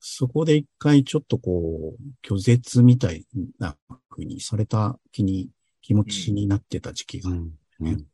[0.00, 3.24] そこで一回ちょっとこう、拒絶みたい
[3.58, 3.76] な
[4.10, 5.50] 風にされた気に、
[5.82, 8.06] 気持ちになってた時期が、うんうん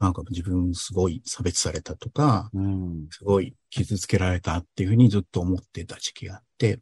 [0.00, 3.06] なんか自分すごい差別されたとか、うん。
[3.10, 6.80] すごい傷つけられたっていうふうにずっと思ってた時期があって、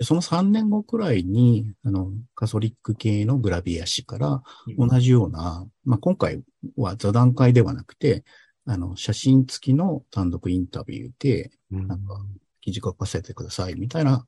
[0.00, 4.42] その3年後くらいに、あの、カソリック系のグラビア誌から
[4.78, 6.42] 同じような、まあ、今回
[6.76, 8.24] は座談会ではなくて、
[8.66, 11.88] あの、写真付きの単独インタビューで、うん。
[11.88, 12.24] なんか、
[12.64, 13.74] 記事書かせてください。
[13.74, 14.24] みたいな、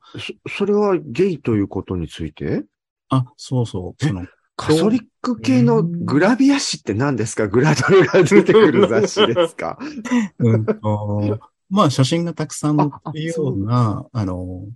[0.46, 2.64] そそれはゲイということについて？
[3.08, 7.48] あ、そうそう、その、カソリック系のグラビア誌って何ですか？
[7.48, 9.78] グラドルが出てくる雑誌ですか？
[10.38, 14.66] うんと、まあ、写真がたくさん載っているような、あの、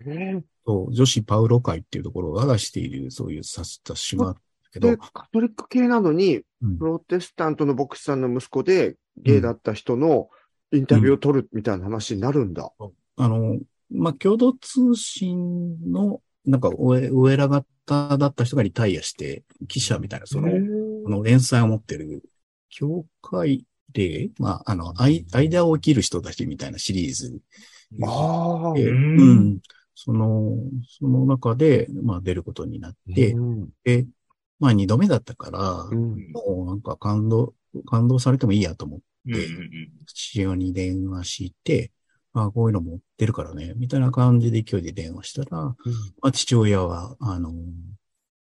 [0.67, 4.41] そう女子パウロ会っていうところが出している、そういう雑雑誌があった
[4.73, 6.79] けで、ど、カトリック系なのに、うん。
[6.79, 10.31] プロテスタントの牧師さんの息子で、ゲイだった人の
[10.73, 12.71] インタビューを取るみたいな話になるんだ。
[13.23, 13.59] あの、
[13.91, 20.49] まあ、共同通信の、なんか上、上ら型だった人がリタイアして、記者みたいな、その、
[21.05, 22.23] この連載を持ってる、
[22.71, 27.41] 教会で、まあ、あの、あい間を生きる人たちみたいなシリーズ。
[28.03, 28.75] ああ。
[28.75, 29.39] で、ううん。
[29.55, 29.59] ん、
[29.95, 30.57] その、
[30.89, 33.69] その中で、まあ、出ることになって、うん。
[33.85, 34.07] で、
[34.61, 35.61] まあ二度目だったから、
[35.91, 36.33] うん。
[36.33, 37.55] もうなんか感動、
[37.87, 39.49] 感動されてもいいやと思って、
[40.07, 41.91] 父親に電話して、
[42.33, 45.77] あこういうの持ってるからね、みたいな感じで勢いで電話したら、ま
[46.23, 47.53] あ、父親は、あの、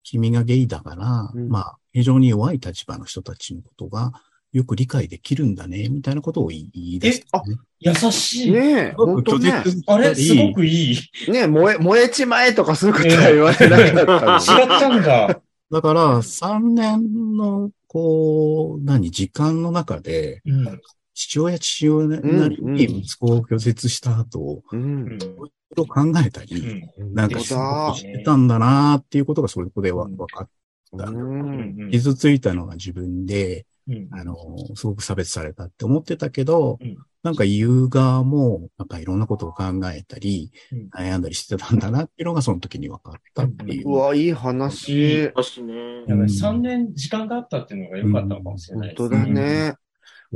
[0.02, 4.12] 君がゲイだから、うんまあ、非常に弱い立場の人たちのことが
[4.52, 7.56] よく理解できるんだね、みたいなことを言い言い出した、ね。
[7.78, 8.52] 優しい。
[8.52, 8.58] ね
[8.88, 9.62] え、本当ね。
[9.86, 10.92] あれすごくいい。
[10.92, 15.40] 違っねえ、燃え、燃えちまえとかそういうことは言われなかったの たんだ。
[15.70, 20.80] だから、3年の、こう、何、時間の中で、うん。
[21.20, 24.76] 父親、父親なりに息子を拒絶した後、う。
[24.76, 25.16] うんん。
[25.16, 30.48] いろいろ考えたり、うんなんかしてたんだなっていうことがそれで分かっ
[30.92, 34.36] うんうん傷ついたのが自分で、うんあの、
[34.74, 39.64] すごく差別されたって思ってたけど、うんなんか言う側も、なんかいろんなことを考
[39.94, 43.90] えたり、うん悩んだりしてたんだなっていうのがその時に分かったっていう。
[43.90, 45.26] うわ、いい話。
[45.34, 45.74] 私ね。
[46.08, 49.74] やっぱり3年時間があったっていうのが良かったのかもしれないです本当だね。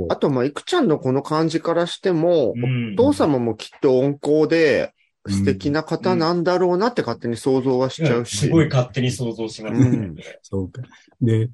[0.08, 4.92] あと、まあ、いくちゃんのこの感じからしても、うんお父様もきっと温厚で、
[5.26, 8.36] 素敵な方なんだろうなって勝手に想像はしちゃうし。
[8.36, 9.80] すごい勝手に想像しますね。
[9.80, 10.82] うんそうか。
[11.20, 11.48] で、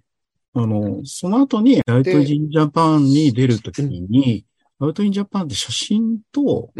[0.54, 4.44] あの、その後に、アウトインジャパンに出るときに、
[4.80, 6.72] アウトインジャパンって写真と、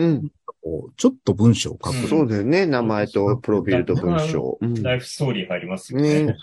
[0.96, 1.96] ちょっと文章を書く。
[1.96, 2.66] うんそうだよね。
[2.66, 4.58] 名前とプロフィールと文章。
[4.60, 6.24] うんライフストーリー入りますよね。
[6.24, 6.36] ね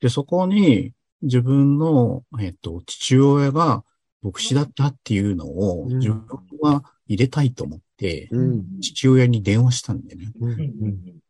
[0.00, 0.92] で、そこに
[1.22, 3.82] 自分の、えっと、父親が
[4.22, 6.26] 牧師だったっていうのをうん自分
[6.60, 8.80] は入れたいと思って、うん。
[8.80, 10.32] 父親に電話したんだよね。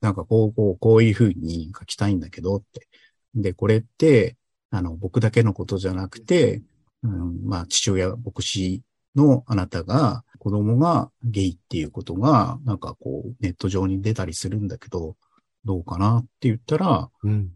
[0.02, 2.86] なんかこう、こう、こういうふうに書きたいんだけどって。
[3.34, 4.36] で、これって、
[4.70, 6.62] あの、僕だけのことじゃなくて、
[7.02, 8.82] うん、まあ、父親、牧師
[9.16, 15.16] のあなたが、子供がゲイっていうことが、なんかこう、ネット上に出たりするんだけど、
[15.64, 17.52] どうかなって言ったら、うん。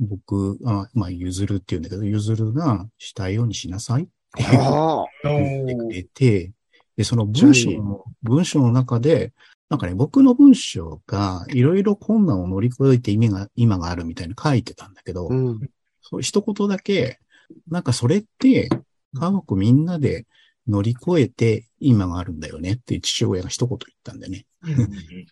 [0.00, 4.08] 僕、あまあ、ゆずるって言うんだけど、ゆずるがしたいようにしなさい。
[4.36, 6.52] 言ってくれて、
[6.96, 9.32] で、その文章の、文章の中で、
[9.68, 15.60] なんかね、僕の文章がいろいろ困難を乗り越えて意味が、今があるみたいな書いてたんだけど、うん。
[16.02, 17.20] そう一言だけ、
[17.68, 18.68] なんかそれって、
[19.14, 20.26] 家族みんなで
[20.66, 24.46] 乗り越えて今があるんだよねって父親が一言言ったんだよね。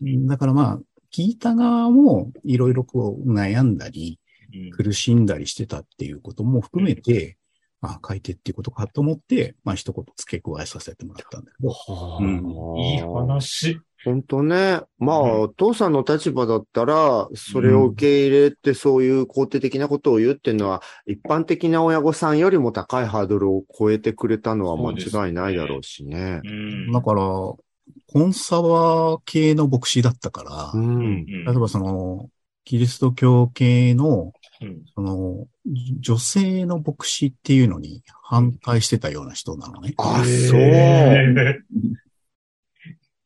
[0.00, 0.26] うん。
[0.26, 0.80] だからまあ、
[1.12, 4.18] 聞いた側もいろいろこう悩んだり、
[4.54, 4.70] うん。
[4.70, 7.38] 苦しんだりしてたっていうことも含めて、
[7.86, 11.74] あ、書いてっていうことかと思って、まあ一言付け加えさせてもらったんだけど、
[12.20, 13.80] うんいい話。
[14.04, 14.80] 本当ね。
[14.98, 24.92] まあ、うんお父さんの立場だったら、それを受け入れて、そういう肯定的なことを言うっていうのは、一般的な親御さんよりも高いハードルを超えてくれたのは間
[25.26, 26.40] 違いないだろうしね。
[26.44, 27.58] うんだから、コ
[28.14, 30.78] ンサバ系の牧師だったから、う。
[30.78, 32.30] うんん例えばその、
[32.64, 35.46] キリスト教系の、うんその、
[36.00, 39.94] 女性の牧師っていうのに反対してたような人なのね。
[39.98, 40.60] あ、へそう。
[40.60, 41.60] ー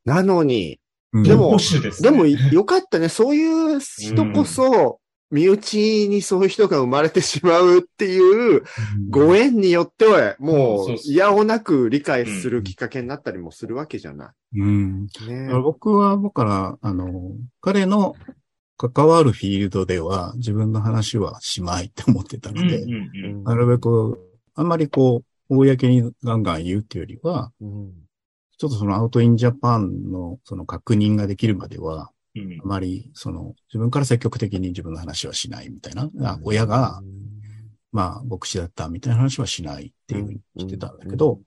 [0.05, 0.79] なのに、
[1.13, 1.59] うんでもで
[1.91, 3.09] すねでもよかったね。
[3.09, 8.63] そういう人こそ、身内にそういう人が生まれてしまうっていう
[9.11, 15.07] ご縁によっては、もそう嫌をなく理解するきっかけになったりもするわけじゃなうん。
[15.23, 15.27] い。
[15.29, 18.15] ね僕は、だから、あの、彼の
[18.89, 24.19] 関わるフィールドでは自分の話はしまいって思ってたので、うんうんなるべく、
[24.55, 27.93] あんまりこう、公にガンガン言うっていうよりは、うん。
[28.57, 32.59] ちょっとそのアウトインジャパンのその確認ができるまでは、うん。
[32.63, 36.09] あまりその自分から積極的に自分の話はしないみたいな。
[36.23, 37.03] あ親が、
[37.93, 41.41] まあ、牧師だったみたいな話はしないっていうふうにしてたんだけど、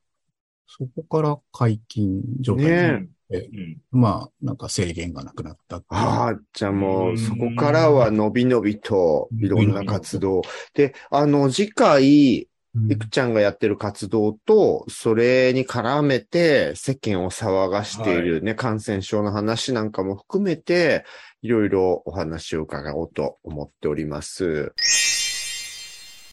[0.68, 3.78] そこから解禁状態にうん。
[3.92, 10.42] まあ、なんか制限がなくなったっああ、じゃあもううんそこからは伸び伸びといろんな活動。
[10.74, 12.48] で、あの、次回、
[12.90, 21.06] いくちゃんがやってる活動と、それに絡めて世間を騒がしているね、感染症の話なんかも含めて、
[21.44, 24.74] いろいろお話を伺おうと思っております。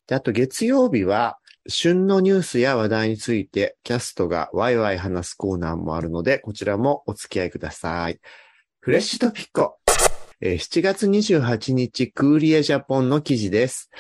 [0.07, 1.39] で、あと月曜日は、
[1.71, 8.21] 旬のニュースや話題について、キャストがワイワイ話すコーナーもあるので、こちらもお付き合いください。
[8.81, 9.79] フレッシュトピッコ。
[10.43, 13.91] えー7月28日、クーリエジャポンの記事です。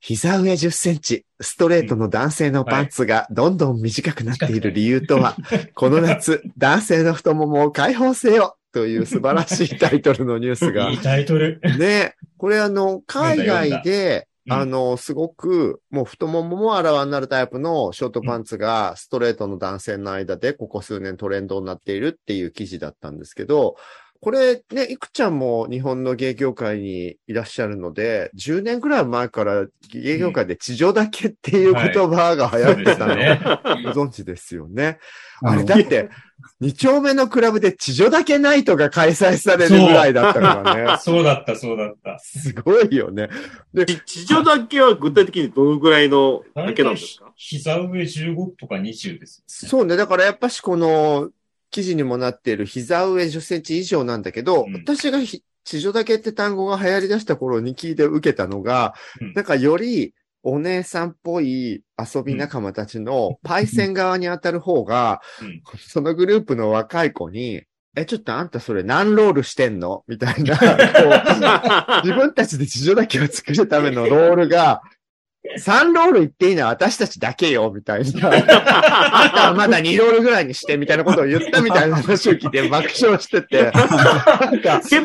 [0.00, 5.36] 膝上10センチ、ストレートの男性のパンツがどんどん短くなっている理由とは、
[5.74, 11.60] この夏、男性の太ももを解放せよという素晴らしいタイトルのニュースがいいタイトル。
[11.78, 23.76] ね、これあの、海外で、うんあの、すごく、もう太もももあらわになるタイプのショートパンツがストレートの男性の間でここ数年トレンドになっているっていう記事だったんですけど、
[24.22, 33.40] これね、いくちゃんも日本の芸業界にいらっしゃるので、10年ぐらい前から芸業界で地上だけっていう言葉が流行ってたの、ね。
[33.42, 35.00] ご存知ですよね。
[35.42, 36.08] あれだって、
[36.60, 40.98] 2丁目のクラブで地上だけナイトが開催されるぐらいだったからね。
[41.02, 42.16] そうだった、そうだった。
[42.20, 43.28] すごいよね。
[44.06, 47.32] 地上だけは具体的にどのぐらいのだけなんですか？
[47.34, 49.42] 膝上15とか20です。
[49.48, 49.96] そうね。
[49.96, 51.30] だからやっぱしこの
[51.72, 54.74] 記事にもなっている膝上10センチ以上なんだけど、うん。
[54.74, 59.32] 私がひ地上だけって単語が流行り出した頃に聞いて受けたのが、うん。
[59.32, 60.14] なんかより
[60.44, 65.62] お姉さんっぽい遊び仲間たちのパイセン側に当たる方が、うん。
[65.78, 67.62] そのグループの若い子に、
[67.94, 70.02] え、ちょっとあんたそれ何ロールしてんの？
[70.08, 70.58] みたいな、
[72.02, 74.82] 自分たちで地上だけを作るためのロールが、
[75.58, 78.30] 3ロール言っていいのは私たちだけよ、みたいな。
[78.32, 83.70] あんたはまだ2ロールぐらいにして、みたいなことを言ったみたいな話を聞いて爆笑してて。
[83.72, 85.00] なんか、スケ、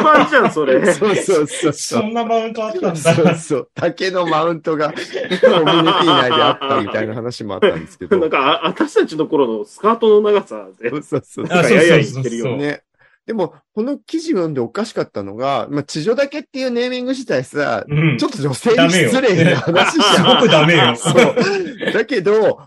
[0.00, 0.92] バンじゃん、それ。
[0.92, 3.36] そうそうそうそそんなマウントあったんそうだ。
[3.36, 3.70] そう。
[3.74, 8.18] 竹のマウントがコミュニティ内であったみたいな話もあったんですけど。
[8.18, 11.46] なんか、あ私たちの頃のスカートの長さで、そうそうそう。
[11.50, 12.56] あ、そうややそうそう言ってるよ。
[12.56, 12.82] ね。
[13.28, 20.36] でも、この記事読んでおかしかったのが、まあ、痴女丈っていうネーミング自体さ、うんちょっと女性に失礼な話じゃん。
[20.40, 20.96] ごくダメよ。
[20.96, 21.92] そう。
[21.92, 22.62] だけど、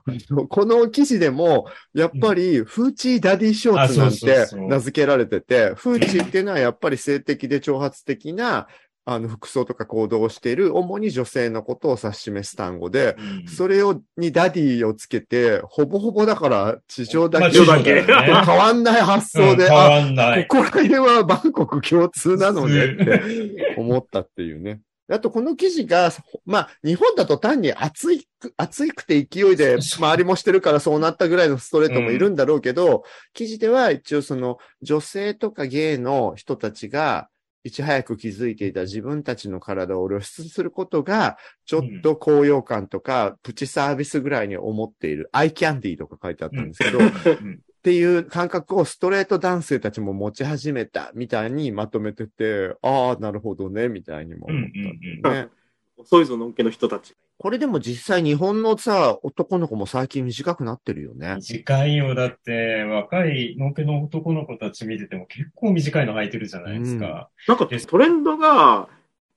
[0.50, 8.68] この記事でも、やっぱり、 hoochie daddy shorts なんて名付けられてて、 hoochie っていうのはやっぱり性的で挑発的な、
[9.14, 13.48] あの、服装とか行動をしている、主に女性のことを指し示す単語で、うん。
[13.48, 17.60] それを、に daddy をつけて、ほぼほぼだから、痴女だまあ丈、
[18.04, 20.48] 変わんない発想で、うん変あ、わんない。
[20.48, 24.82] ここら辺はバンコク共通なのねって思ったっていうね。
[25.12, 26.10] あと、この記事が、
[26.46, 33.04] まあ、日本だと単に熱いく、熱いくて勢いで周りもしてるからそうなったぐらいのストレートもいるんだろうけど、
[33.34, 37.28] 記事では一応その女性とかゲイの人たちが、
[37.64, 45.30] いち早く気づいていた自分たちの体を露出することが、ちょっと高揚感とか、プチサービスぐらいに思っている。
[45.32, 55.52] アイキャンディーとか書いてあったんですけど、っていう感覚をストレート男性たちも持ち始めたみたいにまとめてて、ああ、なるほどね、みたいにも思ったんだよね。
[55.98, 57.16] 遅いぞ、のんけの人たち。
[57.42, 61.38] これでも実際日本のさ、男の子も最近短くなってるよね。
[61.38, 62.14] 短いよ。
[62.14, 67.30] だって、若いのんけの男の子たち見てても結構短いの履いてるじゃないですか。
[67.48, 68.90] なんかトレンドが、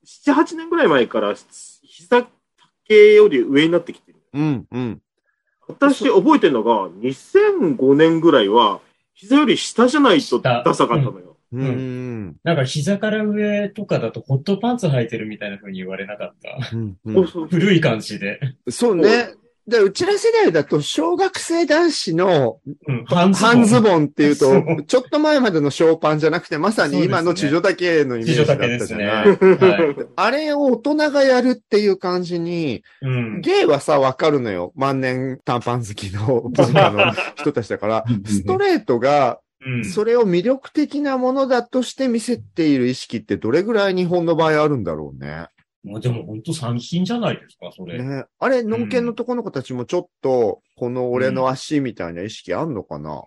[0.05, 1.33] 7、8年ぐらい前から、
[1.81, 2.27] 膝
[2.87, 4.19] 丈より上になってきてる。
[4.33, 5.01] うん、うん。
[5.67, 8.81] 私覚えてるのが、2005年ぐらいは、
[9.15, 11.34] 膝より下じゃないとダサかったのよ。
[11.55, 12.35] うーん。
[12.43, 16.75] なんか膝から上とかだとホットパンツ履いてるみたいな風に言われなかった。
[16.75, 18.39] うんうん古い感じで。
[18.69, 19.29] そうね。
[19.67, 23.83] で、うちら世代だと、小学生男子のうん、半半ズン。
[23.83, 29.25] ボンっていうとちょっと前までのショーパンじゃなくて、まさに今の地上だけのイメージだったじゃない。
[29.25, 33.41] 地上丈ですねあれを大人がやるっていう感じに、うん。
[33.41, 34.71] ゲイはさ、わかるのよ。
[34.75, 39.85] 万年短パン好きの文化の人たちだから、ストレートが、うん。
[39.85, 45.47] それを魅力的なものだとして見せている意識ってどれぐらい日本の場合あるんだろうね。
[45.83, 48.01] もうでも本当三品じゃないですか、それ。
[48.01, 53.25] ねあれ、農研の男の子たちもちょっと、この俺の足みたいな意識あんのかな、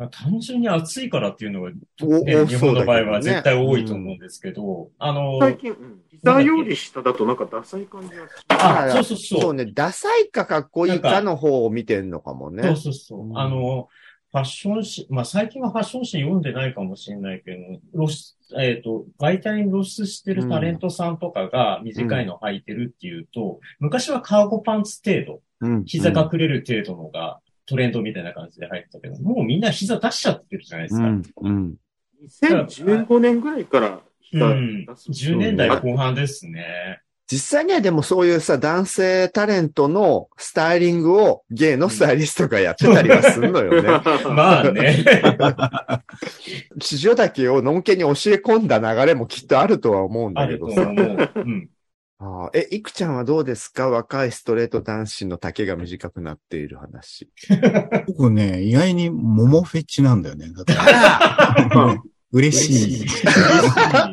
[0.00, 1.70] まあ、単純に暑いからっていうのが、
[2.02, 9.40] おね、多日本の場合は絶対多いと思うんですけど、あの、最近、うん膝より下だとなんかダサい感じがしあ、あそうそうそう。
[9.40, 12.62] そうね、ダサいかかっこいいかの方を見てんのかもね。
[12.62, 13.20] そうそうそう。
[13.20, 13.88] うんあの、
[14.32, 31.06] ファッション誌、まあ最近はファッション誌読んでないかもしれないけど、露出、えっ、と、媒体に露出してるタレントさんとかが短いの履いてるっていうと、昔はカーゴパンツ程度、うん膝隠れる程度のがトレンドみたいな感じで入ってたけど、もうみんな膝出しちゃってるじゃないですか。
[31.06, 31.74] うん、うん。
[32.24, 34.86] 2015年ぐらいから膝うん。
[34.86, 35.10] 出す。
[35.10, 37.00] 10年代後半ですね。
[37.30, 43.88] 実際にはでもそういうさ、男性タレントのスタイリングをゲイのスタイリストがやってたりはするのよね。
[44.34, 45.04] まあね。
[46.80, 48.12] 地上岳をのんけに教え
[48.44, 50.82] 込んだ流れもきっとあるとは思うんだけどさ。
[50.82, 51.30] 思う。
[51.36, 51.68] うん。
[52.18, 53.88] あーえ、いくちゃんはどうですか？
[53.88, 57.30] 若いストレート男子の丈が短くなっている話。
[58.08, 60.48] 僕ね、意外に桃フェチなんだよね。
[60.52, 62.02] だかあら
[62.32, 63.06] 嬉しい。
[63.24, 64.10] ら、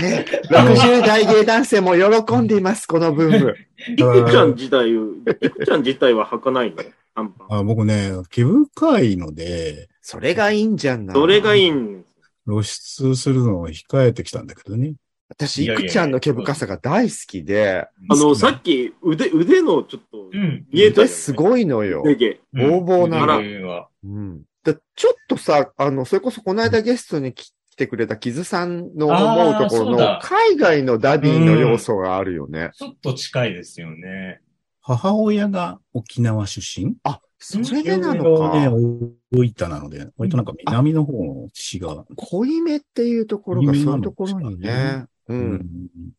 [0.00, 3.56] ね、 60代芸男性も喜んでいます、このブーム。
[3.88, 6.82] いくちゃん自体、いくちゃん自体は履かないの？
[7.14, 7.58] 短パン。
[7.58, 11.14] あ僕ね、毛深いので、それがいいんじゃんな。
[11.14, 12.04] それがいいん。
[12.46, 14.94] 露出するのを控えてきたんだけどね。
[15.30, 20.64] 私、いくちゃんの毛深さが大好きで、あの、さっき腕、腕のちょっとうん。
[20.72, 21.06] 見えた。
[21.06, 22.02] すごいのよ。
[22.04, 22.40] 腕毛。
[22.54, 23.86] ボーボーなのの。
[24.04, 24.42] うん。
[24.72, 32.70] だちょっとさ、あの、それこそこの間ゲストに来てくれたキズさんの思うところのだ海外の daddy の要素があるよね。
[32.74, 34.40] ちょっと近いですよね。
[34.80, 36.96] 母親が沖縄出身？
[37.04, 38.50] あ、それでなね、のか。
[38.50, 42.04] 大分なので、割となんか南の方の血が。
[42.16, 45.04] 濃いめっていうところがそういうところにね。
[45.28, 45.34] う。。
[45.34, 45.66] うん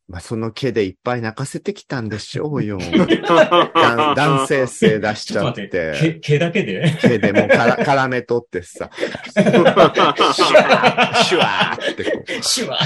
[0.08, 2.80] まあ、その毛でいっぱい泣かせてきたんでしょうよ。
[2.82, 5.94] 男男性性出しちゃって、て。
[6.00, 6.98] 毛毛だけで？
[7.00, 12.44] 毛でもうから絡め取ってさ、シュワー、シュワーってこう。
[12.44, 12.80] シュワ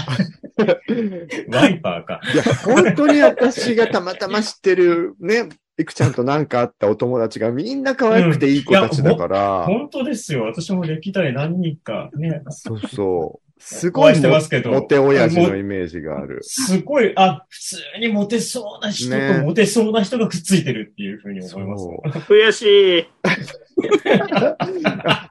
[1.50, 2.20] ワイパーか。
[2.34, 5.48] いや、本当に私がたまたま知ってるね、
[5.78, 10.44] いくちゃんとなんかあったお友達がみんな可愛くていい子たちだから、本当ですよ。
[10.44, 12.42] 私も歴代何人かね。
[12.50, 13.43] そうそう。
[13.66, 16.40] すごいもしてますけどモテ親父のイメージがある。
[16.42, 21.86] すごい、あ、普通にモテそうな人ねとモテそうな人がくっついてるっていうふうに思います。
[22.28, 23.08] 悔しい。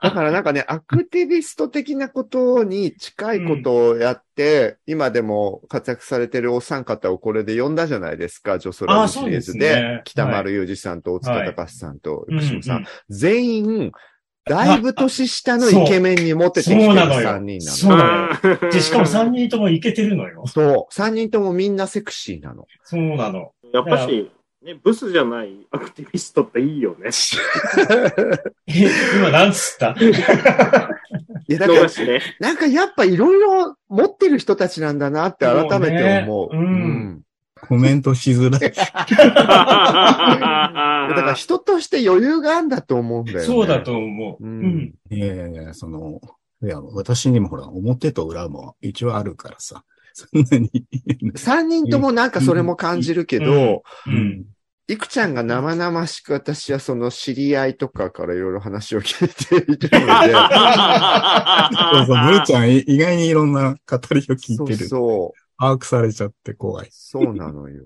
[0.03, 9.59] だからなんかね、アクティビスト的なことに近いことをやって、今でも活躍されてるお三方をこれで呼んだじゃないですか、ジョソラあジシリーズで。
[9.59, 12.77] ですね北丸裕二さんと大塚隆さんとうん福島さん。
[12.79, 13.93] うん全員、
[14.45, 17.77] だいぶ年下のイケメンにモテてきてるそうなのよ3人なの。
[17.77, 20.45] そうなのあで、しかも3人ともイケてるのよ。
[20.47, 20.93] そう。
[20.93, 22.67] 3人ともみんなセクシーなの。
[22.83, 23.53] そうなの。
[23.73, 24.31] やっぱし、
[24.65, 27.11] ね、ブスじゃないアクティビストっていいよね。
[28.67, 29.95] え今なんつった？
[31.49, 31.81] いや、だから。
[32.41, 36.49] なんかやっぱいろいろ持ってる人たちなんだなって改めて思う。
[36.53, 37.23] そうねうん
[37.67, 38.61] コメントしづらい。
[38.75, 38.75] だ
[41.15, 43.45] から人として余裕があるんだと思うんだよね。
[43.45, 44.45] そうだと思う。
[44.45, 44.95] ううんん。
[45.11, 46.21] いやいやいや、その、
[46.63, 49.85] いや、私にもほら、表と裏も一応あるからさ。
[50.13, 50.71] そんなに。
[51.35, 54.45] 3人ともなんかそれも感じるけど、うん。
[54.89, 59.89] いくちゃんが生々しく私はその知り合いとかからいろいろ話を聞いているので、
[61.93, 64.89] そうそう、むるちゃんい意外にいろんな語りを聞そいうてる。
[64.89, 66.89] そう、把握されちゃって怖い。
[66.91, 67.85] そうなのよ。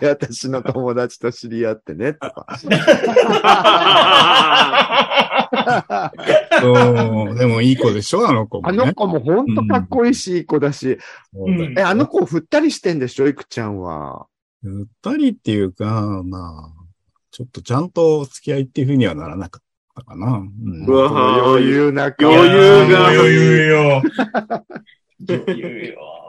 [0.00, 2.58] で私の友達と知り合ってね、とか。
[2.58, 2.70] そ
[7.30, 8.82] う、でもいい子でしょあの子もね。
[8.82, 10.98] あの子もほんとかっこいいし、いい子だし。
[11.76, 14.26] え、あの子振ったりしてんでしょいくちゃんは。
[14.64, 16.72] うったりっていうか、まあ、
[17.32, 19.62] ちょっとちゃんと付き合いっていうふうにはならなかっ
[19.94, 20.38] たかな。
[20.38, 24.02] うんうわ余裕な顔余裕が余裕よ。
[25.28, 26.25] 余裕よ。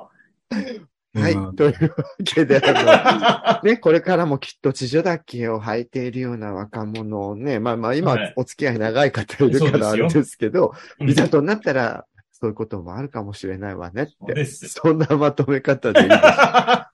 [1.13, 1.33] はい。
[1.33, 1.55] うん。
[1.55, 8.33] というわけで、あの、ね、これからもきっと地女岳を履いているような若者をね、まあまあ今はい。
[8.35, 11.09] お付き合い長い方いるからあれですけど、うん。
[11.09, 12.05] いざとなったら
[12.39, 14.45] そういうこともあるかもしれないわねって。
[14.45, 16.09] そんなまとめ方でいい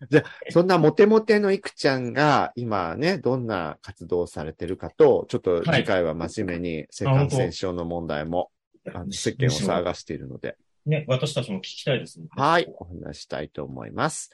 [0.09, 0.27] です。
[0.51, 8.51] そんなモテモテのいくちゃんが今ね、どんな活動をされてるかと、ちょっと次回は真面目に性感染症の問題も、
[8.93, 10.55] あの世間を騒がしているので、
[10.85, 12.27] ね、私たちも聞きたいですね。
[12.31, 14.31] はい、お話したいと思います。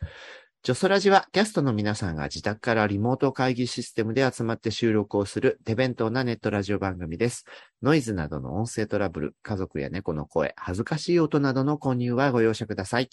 [0.62, 7.46] ジョソラジはキャストの皆さんが自宅からリモート会議システムで集まって収録をする手弁当なネットラジオ番組です。
[7.82, 13.10] ノイズなどの音声トラブル、家族や猫の声、恥ずかしい音などの混入はご容赦ください。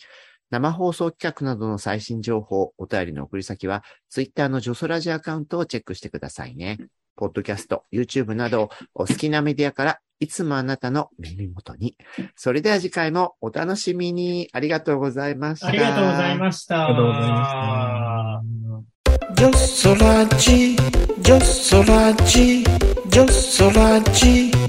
[0.51, 6.79] 生放送企画などの最新情報、お便りの送り先は、ツイッターのジョソラジアカウントをチェックしてくださいね。
[7.17, 11.97] ポッドキャスト、YouTube など、お好きなメディアから、いつもあなたの耳元に。
[12.35, 14.49] それでは次回もお楽しみに。
[14.53, 15.69] ありがとうございました。
[15.69, 16.87] ありがとうございました。
[16.87, 18.57] ありがとうございました。
[19.35, 20.77] ジョソラジ
[21.21, 22.63] ジョソラジ
[23.09, 24.66] ジョソラジ